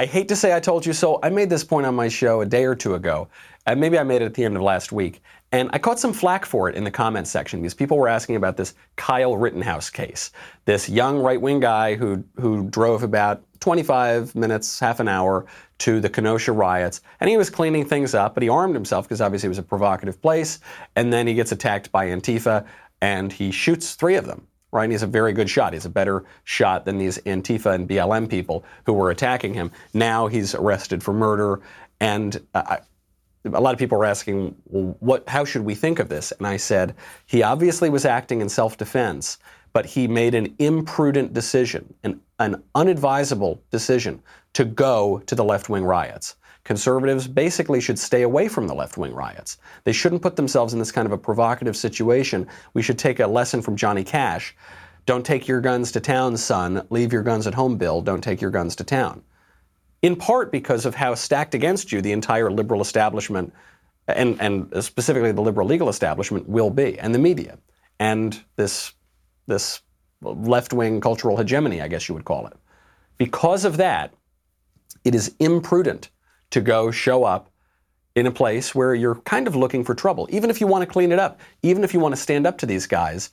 [0.00, 1.18] I hate to say I told you so.
[1.22, 3.28] I made this point on my show a day or two ago,
[3.66, 5.22] and maybe I made it at the end of last week.
[5.52, 8.36] And I caught some flack for it in the comments section because people were asking
[8.36, 10.30] about this Kyle Rittenhouse case.
[10.64, 15.44] This young right wing guy who, who drove about 25 minutes, half an hour
[15.80, 17.02] to the Kenosha riots.
[17.20, 19.62] And he was cleaning things up, but he armed himself because obviously it was a
[19.62, 20.60] provocative place.
[20.96, 22.64] And then he gets attacked by Antifa
[23.02, 24.90] and he shoots three of them right?
[24.90, 25.72] He's a very good shot.
[25.72, 29.70] He's a better shot than these Antifa and BLM people who were attacking him.
[29.94, 31.60] Now he's arrested for murder.
[32.00, 32.78] And uh,
[33.44, 36.32] a lot of people were asking, well, what, how should we think of this?
[36.32, 36.94] And I said,
[37.26, 39.38] he obviously was acting in self defense,
[39.72, 45.68] but he made an imprudent decision, an, an unadvisable decision to go to the left
[45.68, 49.58] wing riots conservatives basically should stay away from the left wing riots.
[49.84, 52.46] They shouldn't put themselves in this kind of a provocative situation.
[52.74, 54.54] We should take a lesson from Johnny Cash.
[55.06, 56.86] Don't take your guns to town, son.
[56.90, 58.02] Leave your guns at home, Bill.
[58.02, 59.22] Don't take your guns to town.
[60.02, 63.52] In part because of how stacked against you the entire liberal establishment,
[64.06, 67.58] and, and specifically the liberal legal establishment, will be, and the media,
[67.98, 68.92] and this,
[69.46, 69.82] this
[70.22, 72.54] left wing cultural hegemony, I guess you would call it.
[73.18, 74.14] Because of that,
[75.04, 76.10] it is imprudent
[76.50, 77.50] to go show up
[78.16, 80.28] in a place where you're kind of looking for trouble.
[80.30, 82.58] Even if you want to clean it up, even if you want to stand up
[82.58, 83.30] to these guys,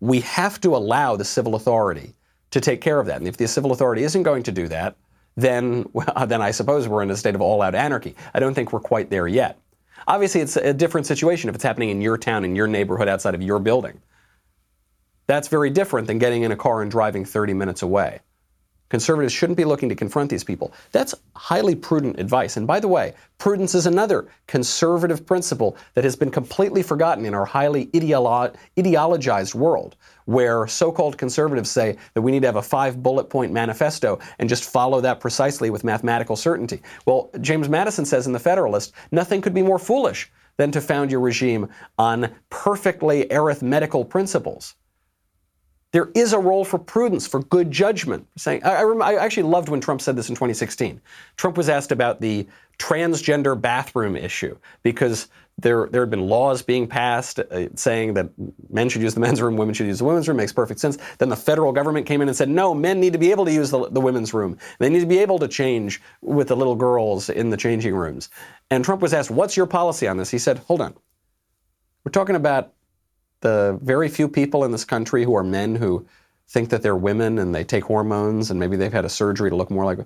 [0.00, 2.14] we have to allow the civil authority
[2.50, 3.18] to take care of that.
[3.18, 4.96] And if the civil authority isn't going to do that,
[5.36, 8.14] then, well, then I suppose we're in a state of all out anarchy.
[8.32, 9.58] I don't think we're quite there yet.
[10.06, 13.34] Obviously, it's a different situation if it's happening in your town, in your neighborhood, outside
[13.34, 14.00] of your building.
[15.26, 18.20] That's very different than getting in a car and driving 30 minutes away
[18.94, 20.72] Conservatives shouldn't be looking to confront these people.
[20.92, 22.56] That's highly prudent advice.
[22.56, 27.34] And by the way, prudence is another conservative principle that has been completely forgotten in
[27.34, 32.54] our highly ideolo- ideologized world, where so called conservatives say that we need to have
[32.54, 36.80] a five bullet point manifesto and just follow that precisely with mathematical certainty.
[37.04, 41.10] Well, James Madison says in The Federalist nothing could be more foolish than to found
[41.10, 44.76] your regime on perfectly arithmetical principles.
[45.94, 48.26] There is a role for prudence, for good judgment.
[48.36, 51.00] Saying, I, I, I, actually loved when Trump said this in 2016.
[51.36, 52.48] Trump was asked about the
[52.80, 58.28] transgender bathroom issue because there, there had been laws being passed uh, saying that
[58.70, 60.36] men should use the men's room, women should use the women's room.
[60.36, 60.98] Makes perfect sense.
[61.18, 63.52] Then the federal government came in and said, no, men need to be able to
[63.52, 64.58] use the, the women's room.
[64.80, 68.30] They need to be able to change with the little girls in the changing rooms.
[68.68, 70.28] And Trump was asked, what's your policy on this?
[70.28, 70.92] He said, hold on.
[72.02, 72.72] We're talking about
[73.44, 76.04] the very few people in this country who are men who
[76.48, 79.56] think that they're women and they take hormones and maybe they've had a surgery to
[79.56, 79.98] look more like.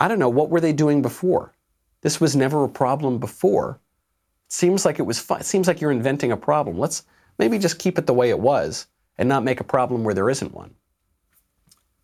[0.00, 0.30] I don't know.
[0.30, 1.52] What were they doing before?
[2.00, 3.78] This was never a problem before.
[4.46, 5.22] It seems like it was.
[5.30, 6.78] It seems like you're inventing a problem.
[6.78, 7.04] Let's
[7.38, 8.86] maybe just keep it the way it was
[9.18, 10.74] and not make a problem where there isn't one.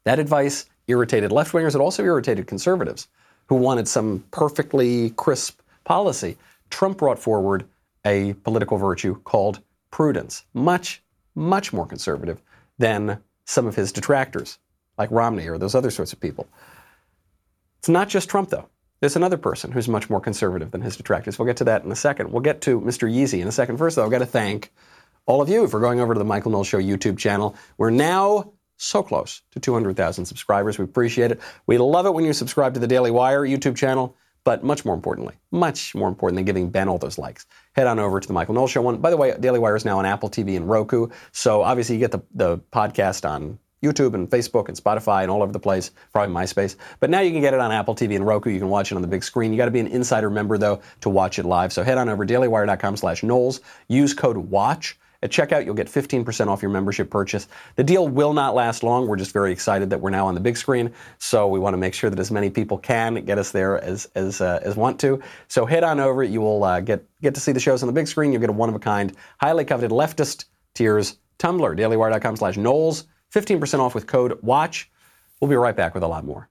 [0.05, 1.75] That advice irritated left wingers.
[1.75, 3.09] It also irritated conservatives
[3.47, 6.37] who wanted some perfectly crisp policy.
[6.69, 7.65] Trump brought forward
[8.05, 11.03] a political virtue called prudence, much,
[11.35, 12.41] much more conservative
[12.79, 14.59] than some of his detractors,
[14.99, 16.47] like Romney or those other sorts of people.
[17.79, 18.69] It's not just Trump, though.
[19.01, 21.39] There's another person who's much more conservative than his detractors.
[21.39, 22.31] We'll get to that in a second.
[22.31, 23.11] We'll get to Mr.
[23.11, 23.79] Yeezy in a second.
[23.79, 24.73] First, though, I've got to thank
[25.27, 27.57] all of you for going over to the Michael Knowles Show YouTube channel.
[27.79, 30.79] We're now so close to 200,000 subscribers.
[30.79, 31.41] We appreciate it.
[31.67, 34.17] We love it when you subscribe to the Daily Wire YouTube channel.
[34.45, 37.99] But much more importantly, much more important than giving Ben all those likes, head on
[37.99, 38.99] over to the Michael Knowles Show one.
[38.99, 41.09] By the way, Daily Wire is now on Apple TV and Roku.
[41.33, 45.43] So obviously you get the, the podcast on YouTube and Facebook and Spotify and all
[45.43, 46.77] over the place, probably MySpace.
[47.01, 48.51] But now you can get it on Apple TV and Roku.
[48.51, 49.53] You can watch it on the big screen.
[49.53, 51.73] You got to be an insider member though to watch it live.
[51.73, 53.61] So head on over dailywire.com slash Knowles.
[53.89, 57.47] Use code WATCH at checkout, you'll get 15% off your membership purchase.
[57.77, 59.07] The deal will not last long.
[59.07, 61.79] We're just very excited that we're now on the big screen, so we want to
[61.79, 64.99] make sure that as many people can get us there as as uh, as want
[65.01, 65.21] to.
[65.49, 66.23] So head on over.
[66.23, 68.33] You will uh, get get to see the shows on the big screen.
[68.33, 71.77] You'll get a one of a kind, highly coveted leftist tears tumbler.
[71.77, 73.05] DailyWire.com/knowles.
[73.33, 74.91] 15% off with code WATCH.
[75.41, 76.50] We'll be right back with a lot more.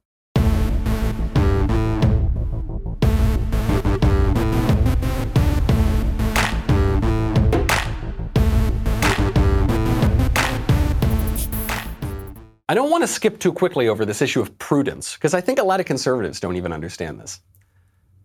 [12.70, 15.58] I don't want to skip too quickly over this issue of prudence, because I think
[15.58, 17.40] a lot of conservatives don't even understand this.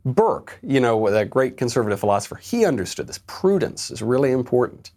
[0.05, 3.21] Burke, you know, that great conservative philosopher, he understood this.
[3.27, 4.91] Prudence is really important.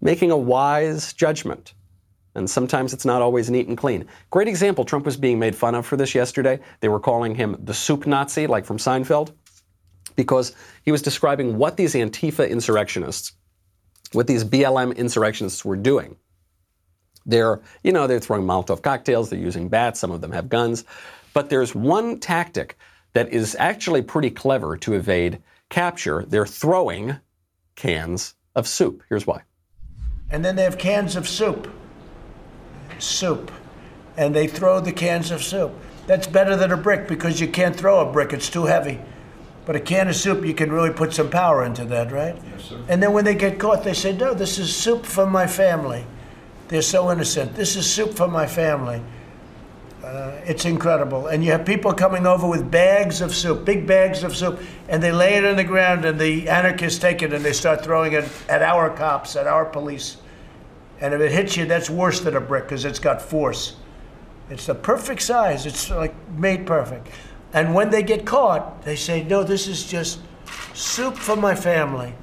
[0.00, 1.72] Making a wise judgment.
[2.34, 4.06] And sometimes it's not always neat and clean.
[4.30, 6.58] Great example Trump was being made fun of for this yesterday.
[6.80, 9.30] They were calling him the soup Nazi, like from Seinfeld,
[10.16, 13.34] because he was describing what these Antifa insurrectionists,
[14.10, 16.16] what these BLM insurrectionists were doing.
[17.26, 20.84] They're, you know, they're throwing Molotov cocktails, they're using bats, some of them have guns.
[21.32, 22.76] But there's one tactic
[23.12, 26.24] that is actually pretty clever to evade capture.
[26.26, 27.16] They're throwing
[27.76, 29.02] cans of soup.
[29.08, 29.42] Here's why.
[30.30, 31.72] And then they have cans of soup.
[32.98, 33.50] Soup.
[34.16, 35.72] And they throw the cans of soup.
[36.06, 39.00] That's better than a brick because you can't throw a brick, it's too heavy.
[39.66, 42.36] But a can of soup, you can really put some power into that, right?
[42.50, 42.80] Yes, sir.
[42.88, 46.04] And then when they get caught, they say, No, this is soup for my family.
[46.70, 47.56] They're so innocent.
[47.56, 49.02] This is soup for my family.
[50.04, 51.26] Uh, it's incredible.
[51.26, 55.02] And you have people coming over with bags of soup, big bags of soup, and
[55.02, 58.12] they lay it on the ground, and the anarchists take it and they start throwing
[58.12, 60.18] it at our cops, at our police.
[61.00, 63.74] And if it hits you, that's worse than a brick because it's got force.
[64.48, 65.66] It's the perfect size.
[65.66, 67.08] It's like made perfect.
[67.52, 70.20] And when they get caught, they say, no, this is just
[70.72, 72.14] soup for my family.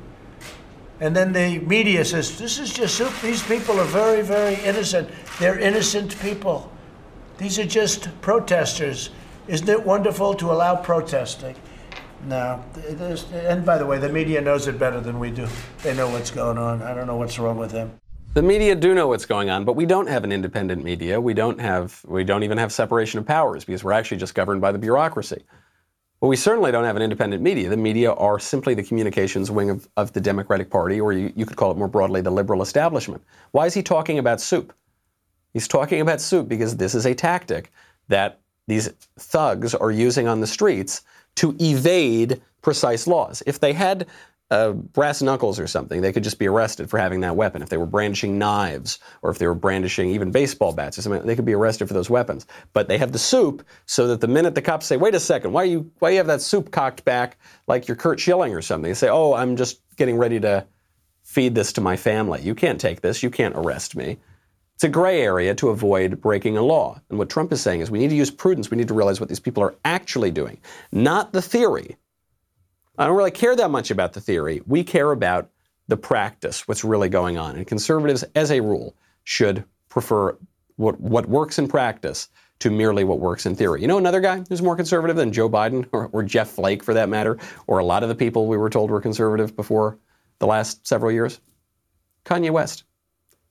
[1.00, 3.00] And then the media says, this is just.
[3.22, 5.10] These people are very, very innocent.
[5.40, 6.72] They're innocent people.
[7.38, 9.12] These are just protesters.
[9.48, 11.56] Isn't it wonderful to allow protesting?
[12.26, 12.64] No.
[13.32, 15.48] And by the way, the media knows it better than we do.
[15.84, 16.82] They know what's going on.
[16.82, 17.92] I don't know what's wrong with them.
[18.34, 21.20] The media do know what's going on, but we don't have an independent media.
[21.20, 24.62] We don't have we don't even have separation of powers because we're actually just governed
[24.62, 25.44] by the bureaucracy.
[26.20, 27.70] But we certainly don't have an independent media.
[27.70, 31.46] The media are simply the communications wing of, of the Democratic Party, or you, you
[31.46, 33.24] could call it more broadly the liberal establishment.
[33.52, 34.74] Why is he talking about soup?
[35.54, 37.72] He's talking about soup because this is a tactic
[38.08, 41.04] that these thugs are using on the streets
[41.36, 43.44] to evade precise laws.
[43.46, 44.08] If they had
[44.50, 47.62] uh, brass knuckles or something, they could just be arrested for having that weapon.
[47.62, 51.26] If they were brandishing knives or if they were brandishing even baseball bats or something,
[51.26, 52.46] they could be arrested for those weapons.
[52.74, 55.52] But they have the soup so that the minute the cops say, "Wait a second,
[55.52, 57.38] why you why you have that soup cocked back
[57.68, 60.66] like you're Curt Schilling or something?" They say, "Oh, I'm just getting ready to
[61.24, 62.42] feed this to my family.
[62.42, 63.24] You can't take this.
[63.24, 64.18] You can't arrest me."
[64.76, 67.02] It's a gray area to avoid breaking a law.
[67.10, 68.70] And what Trump is saying is we need to use prudence.
[68.70, 70.60] We need to realize what these people are actually doing,
[70.92, 71.98] not the theory.
[72.98, 74.62] I don't really care that much about the theory.
[74.66, 75.50] We care about
[75.88, 77.56] the practice, what's really going on.
[77.56, 80.38] And conservatives, as a rule, should prefer
[80.78, 82.30] what, what works in practice
[82.60, 83.82] to merely what works in theory.
[83.82, 86.94] You know another guy who's more conservative than Joe Biden or, or Jeff Flake, for
[86.94, 87.38] that matter,
[87.68, 89.98] or a lot of the people we were told were conservative before
[90.40, 91.40] the last several years?
[92.26, 92.84] Kanye West.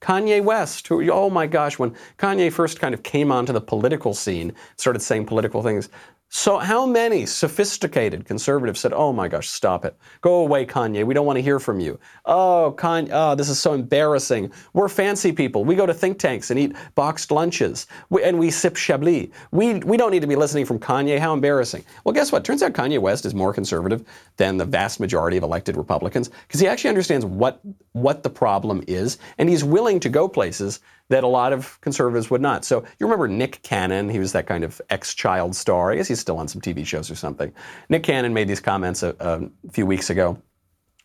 [0.01, 4.13] Kanye West, who, oh my gosh, when Kanye first kind of came onto the political
[4.13, 5.89] scene, started saying political things,
[6.29, 9.97] so, how many sophisticated conservatives said, "Oh my gosh, stop it!
[10.23, 11.07] Go away, Kanye.
[11.07, 14.51] We don't want to hear from you." Oh, Kanye, oh, this is so embarrassing.
[14.73, 15.65] We're fancy people.
[15.65, 19.29] We go to think tanks and eat boxed lunches, we, and we sip Chablis.
[19.53, 21.21] We we don't need to be listening from Kanye.
[21.21, 21.85] How embarrassing!
[22.05, 22.45] Well, guess what?
[22.45, 24.05] Turns out Kanye West is more conservative
[24.37, 27.61] than the vast majority of elected Republicans because he actually understands what
[27.93, 32.31] what the problem is, and he's willing to go places that a lot of conservatives
[32.31, 32.65] would not.
[32.65, 34.09] So you remember Nick Cannon?
[34.09, 35.93] He was that kind of ex-child star.
[35.93, 37.53] I guess he's still on some TV shows or something.
[37.89, 40.41] Nick Cannon made these comments a, a few weeks ago,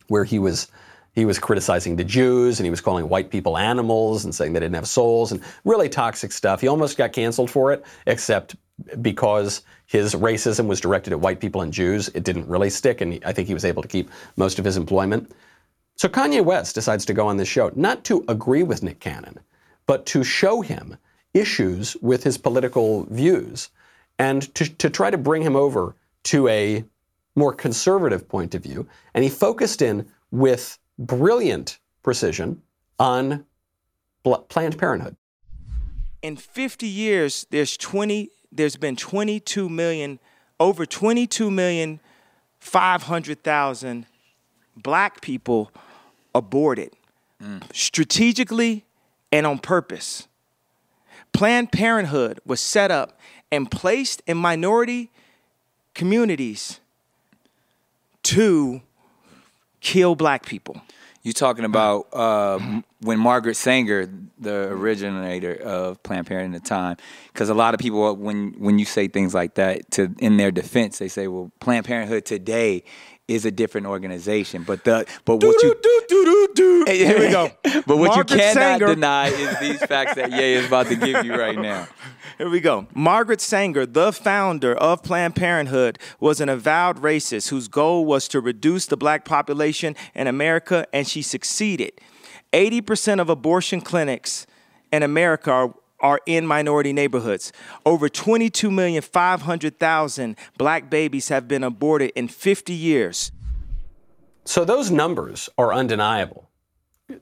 [0.08, 0.68] where he was
[1.14, 4.60] he was criticizing the Jews and he was calling white people animals and saying they
[4.60, 6.62] didn't have souls and really toxic stuff.
[6.62, 8.56] He almost got canceled for it, except
[9.02, 12.08] because his racism was directed at white people and Jews.
[12.14, 14.78] It didn't really stick, and I think he was able to keep most of his
[14.78, 15.30] employment.
[15.96, 19.38] So Kanye West decides to go on this show, not to agree with Nick Cannon,
[19.86, 20.96] but to show him
[21.34, 23.70] issues with his political views
[24.18, 26.84] and to, to try to bring him over to a
[27.34, 28.86] more conservative point of view.
[29.14, 32.62] And he focused in with brilliant precision
[32.98, 33.44] on
[34.22, 35.16] Planned Parenthood.
[36.20, 40.20] In 50 years, there's 20, there's been 22 million,
[40.60, 41.98] over 22 million,
[42.60, 44.06] 500,000
[44.76, 45.72] black people
[46.34, 46.92] aborted.
[47.42, 47.62] Mm.
[47.74, 48.84] Strategically,
[49.32, 50.28] and on purpose.
[51.32, 53.18] Planned Parenthood was set up
[53.50, 55.10] and placed in minority
[55.94, 56.80] communities
[58.24, 58.82] to
[59.80, 60.80] kill black people.
[61.24, 62.58] You talking about uh,
[63.00, 64.10] when Margaret Sanger,
[64.40, 66.96] the originator of Planned Parenthood at the time,
[67.32, 70.50] because a lot of people, when when you say things like that, to in their
[70.50, 72.82] defense, they say, "Well, Planned Parenthood today
[73.28, 74.62] is a different organization.
[74.64, 77.50] But the but what you do do do do here we go.
[77.86, 78.86] but what Margaret you cannot Sanger.
[78.86, 81.88] deny is these facts that Ye is about to give you right now.
[82.38, 82.86] Here we go.
[82.94, 88.40] Margaret Sanger, the founder of Planned Parenthood, was an avowed racist whose goal was to
[88.40, 91.92] reduce the black population in America, and she succeeded.
[92.52, 94.46] 80% of abortion clinics
[94.92, 97.52] in America are are in minority neighborhoods.
[97.86, 103.32] Over 22,500,000 black babies have been aborted in 50 years.
[104.44, 106.50] So those numbers are undeniable.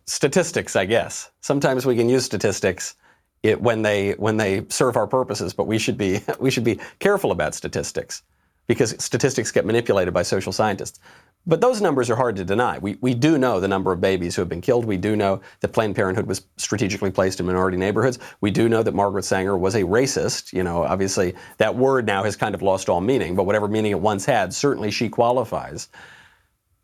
[0.06, 1.30] Statistics, I guess.
[1.40, 2.94] Sometimes we can use statistics
[3.42, 6.78] it, when they when they serve our purposes, but we should be we should be
[6.98, 8.22] careful about statistics
[8.66, 11.00] because statistics get manipulated by social scientists.
[11.46, 12.78] But those numbers are hard to deny.
[12.78, 14.84] We, we do know the number of babies who have been killed.
[14.84, 18.18] We do know that Planned Parenthood was strategically placed in minority neighborhoods.
[18.40, 20.52] We do know that Margaret Sanger was a racist.
[20.52, 23.92] You know, obviously that word now has kind of lost all meaning, but whatever meaning
[23.92, 25.88] it once had, certainly she qualifies.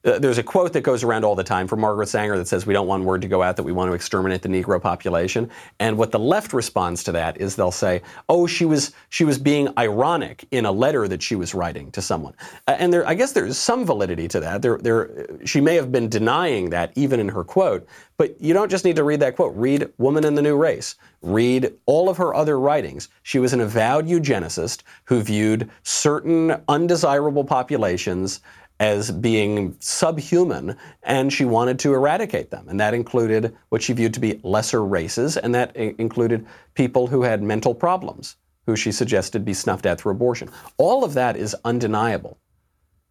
[0.05, 2.65] Uh, there's a quote that goes around all the time from Margaret Sanger that says,
[2.65, 5.51] We don't want word to go out that we want to exterminate the Negro population.
[5.81, 9.39] And what the left responds to that is they'll say, Oh, she was, she was
[9.39, 12.35] being ironic in a letter that she was writing to someone.
[12.69, 14.63] Uh, and there, I guess there's some validity to that.
[14.63, 17.87] There, there, she may have been denying that even in her quote,
[18.17, 19.55] but you don't just need to read that quote.
[19.57, 20.95] Read Woman in the New Race.
[21.23, 23.09] Read all of her other writings.
[23.25, 28.41] She was an avowed eugenicist who viewed certain undesirable populations
[28.79, 32.69] as being subhuman, and she wanted to eradicate them.
[32.69, 37.23] And that included what she viewed to be lesser races, and that included people who
[37.23, 40.51] had mental problems, who she suggested be snuffed out through abortion.
[40.77, 42.39] All of that is undeniable.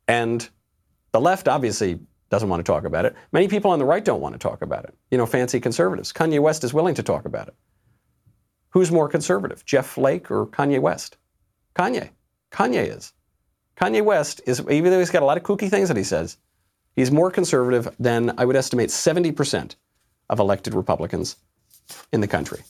[0.08, 0.48] And
[1.12, 2.00] the left obviously
[2.30, 3.16] doesn't want to talk about it.
[3.32, 4.94] Many people on the right don't want to talk about it.
[5.10, 6.14] You know, fancy conservatives.
[6.14, 7.56] Kanye West is willing to talk about it.
[8.70, 11.18] Who's more conservative, Jeff Flake or Kanye West?
[11.76, 12.10] Kanye.
[12.52, 13.14] Kanye is.
[13.76, 16.38] Kanye West is, even though he's got a lot of kooky things that he says,
[16.96, 19.76] he's more conservative than I would estimate 70%
[20.30, 21.36] of elected Republicans
[22.12, 22.64] in the country.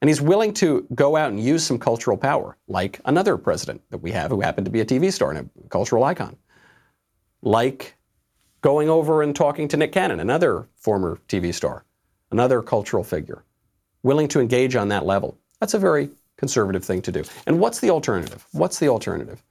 [0.00, 3.98] And he's willing to go out and use some cultural power, like another president that
[3.98, 6.36] we have who happened to be a TV star and a cultural icon,
[7.40, 7.96] like
[8.60, 11.84] going over and talking to Nick Cannon, another former TV star,
[12.30, 13.44] another cultural figure,
[14.02, 15.38] willing to engage on that level.
[15.60, 17.24] That's a very conservative thing to do.
[17.46, 18.46] And what's the alternative?
[18.52, 19.42] What's the alternative?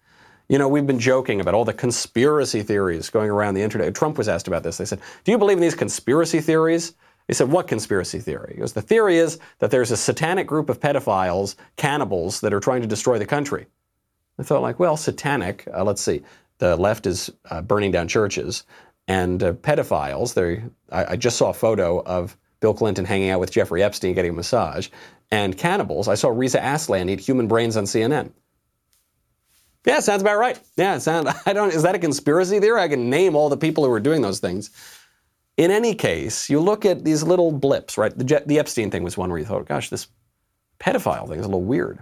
[0.49, 3.95] You know, we've been joking about all the conspiracy theories going around the internet.
[3.95, 4.77] Trump was asked about this.
[4.77, 6.93] They said, Do you believe in these conspiracy theories?
[7.27, 8.53] He said, What conspiracy theory?
[8.55, 12.59] He goes, The theory is that there's a satanic group of pedophiles, cannibals, that are
[12.59, 13.67] trying to destroy the country.
[14.37, 16.23] I thought, like, well, satanic, uh, let's see.
[16.57, 18.63] The left is uh, burning down churches,
[19.07, 23.51] and uh, pedophiles, I, I just saw a photo of Bill Clinton hanging out with
[23.51, 24.89] Jeffrey Epstein getting a massage,
[25.31, 26.07] and cannibals.
[26.07, 28.31] I saw Reza Aslan eat human brains on CNN.
[29.85, 30.59] Yeah, sounds about right.
[30.77, 31.29] Yeah, sound.
[31.45, 31.73] I don't.
[31.73, 32.79] Is that a conspiracy theory?
[32.79, 34.71] I can name all the people who are doing those things.
[35.57, 38.17] In any case, you look at these little blips, right?
[38.17, 40.07] The, the Epstein thing was one where you thought, gosh, this
[40.79, 41.99] pedophile thing is a little weird.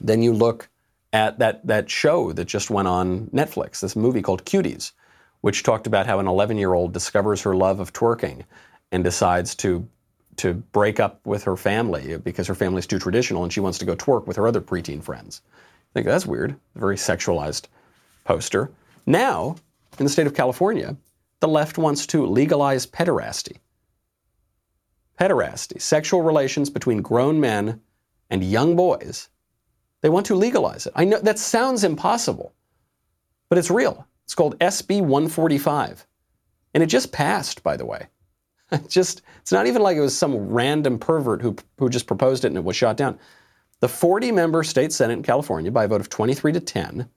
[0.00, 0.68] Then you look
[1.12, 4.92] at that, that show that just went on Netflix, this movie called Cuties,
[5.40, 8.44] which talked about how an 11 year old discovers her love of twerking
[8.92, 9.86] and decides to,
[10.36, 13.84] to break up with her family because her family's too traditional and she wants to
[13.84, 15.42] go twerk with her other preteen friends.
[15.94, 16.56] Think that's weird.
[16.74, 17.66] Very sexualized
[18.24, 18.70] poster.
[19.06, 19.56] Now,
[19.98, 20.96] in the state of California,
[21.40, 23.58] the left wants to legalize pederasty.
[25.20, 27.80] Pederasty, sexual relations between grown men
[28.30, 29.28] and young boys.
[30.00, 30.92] They want to legalize it.
[30.96, 32.54] I know that sounds impossible,
[33.48, 34.06] but it's real.
[34.24, 36.06] It's called SB 145.
[36.74, 38.08] And it just passed, by the way.
[38.88, 42.48] Just it's not even like it was some random pervert who who just proposed it
[42.48, 43.18] and it was shot down.
[43.82, 47.10] The 40 member state senate in California by a vote of 23 to 10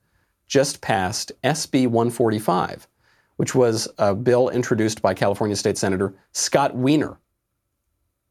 [0.47, 2.87] just passed SB 145
[3.37, 7.17] which was a bill introduced by California State Senator Scott Wiener.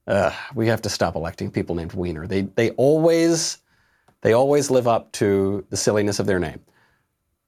[0.06, 2.26] Uh, we have to stop electing people named Wiener.
[2.26, 3.58] They, they, always,
[4.20, 6.60] they always live up to the silliness of their name.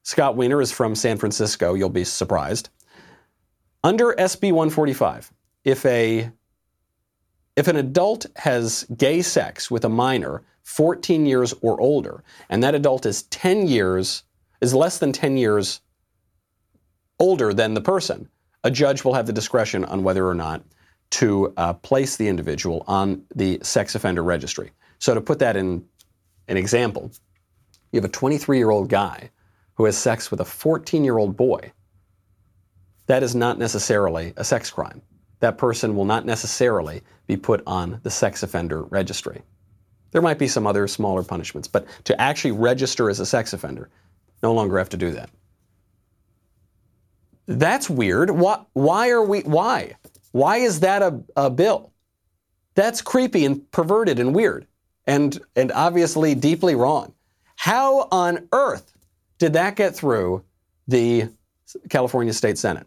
[0.03, 1.75] Scott Wiener is from San Francisco.
[1.75, 2.71] You'll be surprised.
[3.85, 5.33] Under SB 145,
[5.65, 6.31] if, a,
[7.57, 12.75] if an adult has gay sex with a minor 14 years or older, and that
[12.75, 14.25] adult is 10 years,
[14.61, 15.81] is less than 10 years
[17.19, 18.29] older than the person,
[18.63, 20.63] a judge will have the discretion on whether or not
[21.09, 24.73] to uh, place the individual on the sex offender registry.
[24.99, 25.85] So, to put that in
[26.49, 27.13] an example,
[27.93, 29.31] you have a 23 year old guy
[29.75, 31.73] who has sex with a 14 year old boy.
[33.07, 35.01] That is not necessarily a sex crime.
[35.41, 39.43] That person will not necessarily be put on the sex offender registry.
[40.13, 43.91] There might be some other smaller punishments, but to actually register as a sex offender,
[44.43, 45.31] no longer have to do that.
[47.47, 48.31] That's weird.
[48.31, 49.97] Why, why are we, why?
[50.33, 51.93] Why is that a, a bill?
[52.75, 54.67] That's creepy and perverted and weird
[55.07, 57.15] and, and obviously deeply wrong.
[57.57, 58.93] How on earth
[59.39, 60.45] did that get through
[60.89, 61.31] the
[61.89, 62.87] California State Senate?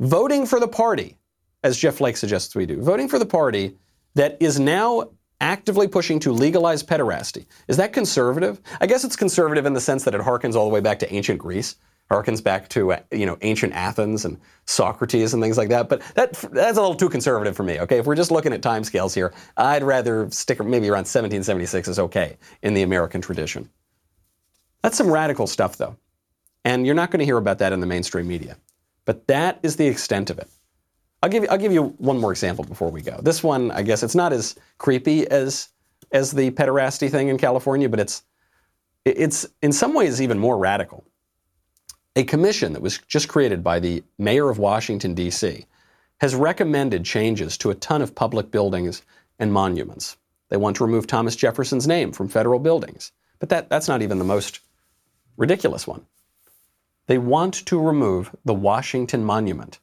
[0.00, 1.17] Voting for the party,
[1.62, 3.76] as Jeff Flake suggests we do, voting for the party
[4.14, 7.46] that is now actively pushing to legalize pederasty.
[7.68, 8.60] Is that conservative?
[8.80, 11.14] I guess it's conservative in the sense that it harkens all the way back to
[11.14, 11.76] ancient Greece
[12.10, 15.88] harkens back to uh, you know ancient Athens and Socrates and things like that.
[15.88, 17.80] But that that's a little too conservative for me.
[17.80, 21.98] Okay, if we're just looking at timescales here, I'd rather stick maybe around 1776 is
[21.98, 23.68] okay in the American tradition.
[24.82, 25.96] That's some radical stuff though,
[26.64, 28.56] and you're not going to hear about that in the mainstream media.
[29.04, 30.48] But that is the extent of it.
[31.22, 33.18] I'll give you, I'll give you one more example before we go.
[33.22, 35.68] This one, I guess, it's not as creepy as
[36.10, 38.22] as the pederasty thing in California, but it's
[39.04, 41.04] it's in some ways even more radical.
[42.16, 45.66] A commission that was just created by the mayor of Washington, D.C.,
[46.20, 49.02] has recommended changes to a ton of public buildings
[49.38, 50.16] and monuments.
[50.48, 53.12] They want to remove Thomas Jefferson's name from federal buildings.
[53.38, 54.60] But that, that's not even the most
[55.36, 56.06] ridiculous one.
[57.06, 59.78] They want to remove the Washington Monument.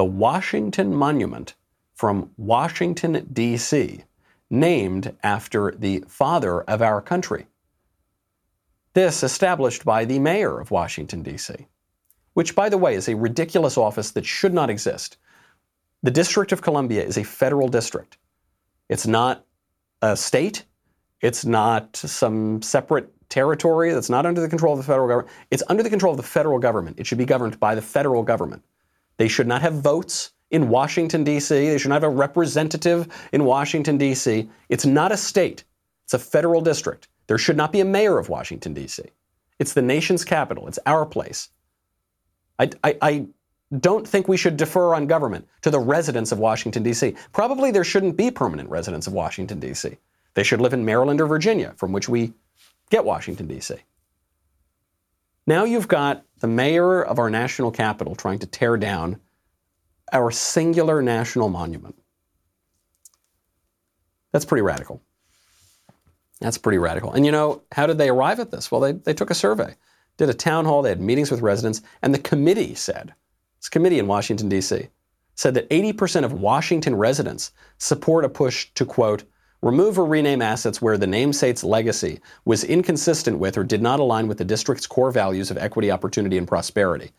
[0.00, 1.52] The Washington Monument
[1.92, 4.04] from Washington, D.C.,
[4.48, 7.48] named after the father of our country.
[8.94, 11.66] This established by the mayor of Washington, D.C.,
[12.32, 15.18] which, by the way, is a ridiculous office that should not exist.
[16.02, 18.16] The District of Columbia is a federal district.
[18.88, 19.44] It's not
[20.00, 20.64] a state.
[21.20, 25.34] It's not some separate territory that's not under the control of the federal government.
[25.50, 26.98] It's under the control of the federal government.
[26.98, 28.62] It should be governed by the federal government.
[29.20, 31.54] They should not have votes in Washington, D.C.
[31.54, 34.48] They should not have a representative in Washington, D.C.
[34.70, 35.64] It's not a state,
[36.04, 37.08] it's a federal district.
[37.26, 39.02] There should not be a mayor of Washington, D.C.
[39.58, 41.50] It's the nation's capital, it's our place.
[42.58, 43.26] I, I, I
[43.78, 47.14] don't think we should defer on government to the residents of Washington, D.C.
[47.34, 49.98] Probably there shouldn't be permanent residents of Washington, D.C.
[50.32, 52.32] They should live in Maryland or Virginia, from which we
[52.88, 53.74] get Washington, D.C.
[55.50, 59.18] Now you've got the mayor of our national capital trying to tear down
[60.12, 62.00] our singular national monument.
[64.30, 65.02] That's pretty radical.
[66.40, 67.12] That's pretty radical.
[67.12, 68.70] And you know, how did they arrive at this?
[68.70, 69.74] Well, they, they took a survey,
[70.18, 73.12] did a town hall, they had meetings with residents, and the committee said,
[73.58, 74.86] this committee in Washington, D.C.,
[75.34, 79.24] said that 80% of Washington residents support a push to, quote,
[79.62, 84.26] remove or rename assets where the namesake's legacy was inconsistent with or did not align
[84.26, 87.10] with the district's core values of equity, opportunity, and prosperity.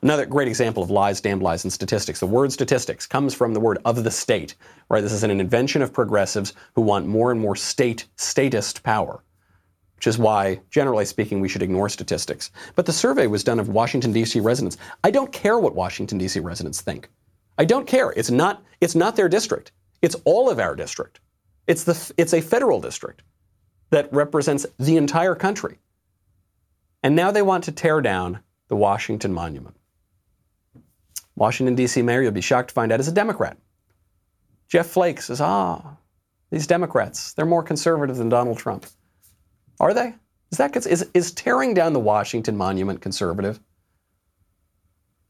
[0.00, 2.20] Another great example of lies, damned lies, and statistics.
[2.20, 4.54] The word statistics comes from the word of the state,
[4.88, 5.00] right?
[5.00, 9.24] This is an invention of progressives who want more and more state, statist power,
[9.96, 12.52] which is why, generally speaking, we should ignore statistics.
[12.76, 14.38] But the survey was done of Washington, D.C.
[14.38, 14.76] residents.
[15.02, 16.38] I don't care what Washington, D.C.
[16.38, 17.08] residents think.
[17.58, 18.12] I don't care.
[18.12, 19.72] It's not, it's not their district.
[20.00, 21.18] It's all of our district.
[21.68, 23.22] It's, the, it's a federal district
[23.90, 25.78] that represents the entire country.
[27.02, 29.76] And now they want to tear down the Washington Monument.
[31.36, 32.02] Washington, D.C.
[32.02, 33.56] mayor, you'll be shocked to find out, is a Democrat.
[34.66, 35.96] Jeff Flake says, ah,
[36.50, 38.86] these Democrats, they're more conservative than Donald Trump.
[39.78, 40.14] Are they?
[40.50, 43.60] Is, that, is, is tearing down the Washington Monument conservative?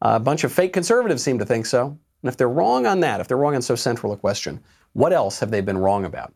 [0.01, 1.99] A bunch of fake conservatives seem to think so.
[2.23, 4.61] And if they're wrong on that, if they're wrong on so central a question,
[4.99, 6.35] what else have they been wrong about?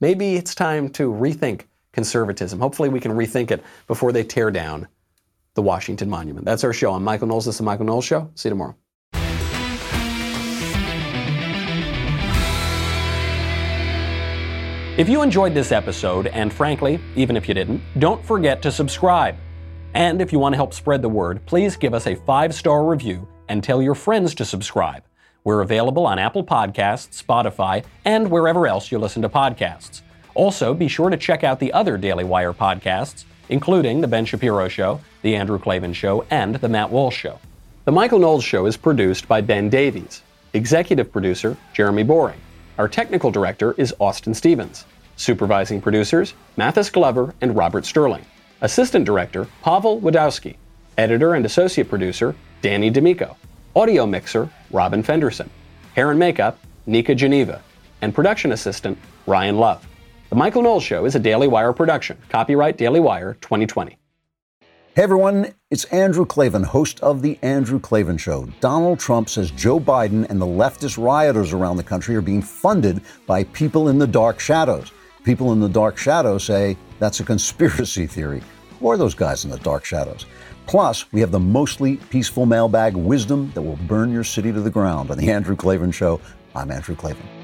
[0.00, 2.58] Maybe it's time to rethink conservatism.
[2.58, 4.88] Hopefully, we can rethink it before they tear down
[5.54, 6.44] the Washington Monument.
[6.44, 6.92] That's our show.
[6.92, 7.44] I'm Michael Knowles.
[7.44, 8.28] This is the Michael Knowles Show.
[8.34, 8.74] See you tomorrow.
[14.98, 19.36] If you enjoyed this episode, and frankly, even if you didn't, don't forget to subscribe.
[19.94, 22.84] And if you want to help spread the word, please give us a five star
[22.84, 25.04] review and tell your friends to subscribe.
[25.46, 30.02] We're available on Apple Podcasts, Spotify, and wherever else you listen to podcasts.
[30.34, 34.68] Also, be sure to check out the other Daily Wire podcasts including The Ben Shapiro
[34.68, 37.38] Show, The Andrew Klavan Show, and The Matt Walsh Show.
[37.84, 40.22] The Michael Knowles Show is produced by Ben Davies.
[40.52, 42.40] Executive producer, Jeremy Boring.
[42.78, 44.84] Our technical director is Austin Stevens.
[45.16, 48.24] Supervising producers, Mathis Glover and Robert Sterling.
[48.60, 50.56] Assistant director, Pavel Wadowski.
[50.98, 53.36] Editor and associate producer, Danny D'Amico.
[53.74, 55.50] Audio mixer, Robin Fenderson.
[55.94, 57.62] Hair and makeup, Nika Geneva.
[58.02, 59.86] And production assistant, Ryan Love.
[60.30, 62.18] The Michael Knowles Show is a Daily Wire production.
[62.28, 63.96] Copyright Daily Wire 2020.
[64.96, 68.46] Hey everyone, it's Andrew Klavan, host of The Andrew Klavan Show.
[68.60, 73.02] Donald Trump says Joe Biden and the leftist rioters around the country are being funded
[73.26, 74.92] by people in the dark shadows.
[75.22, 78.42] People in the dark shadows say that's a conspiracy theory,
[78.80, 80.24] or those guys in the dark shadows.
[80.66, 84.70] Plus, we have the mostly peaceful mailbag wisdom that will burn your city to the
[84.70, 86.20] ground on The Andrew Klavan Show.
[86.54, 87.35] I'm Andrew Klavan.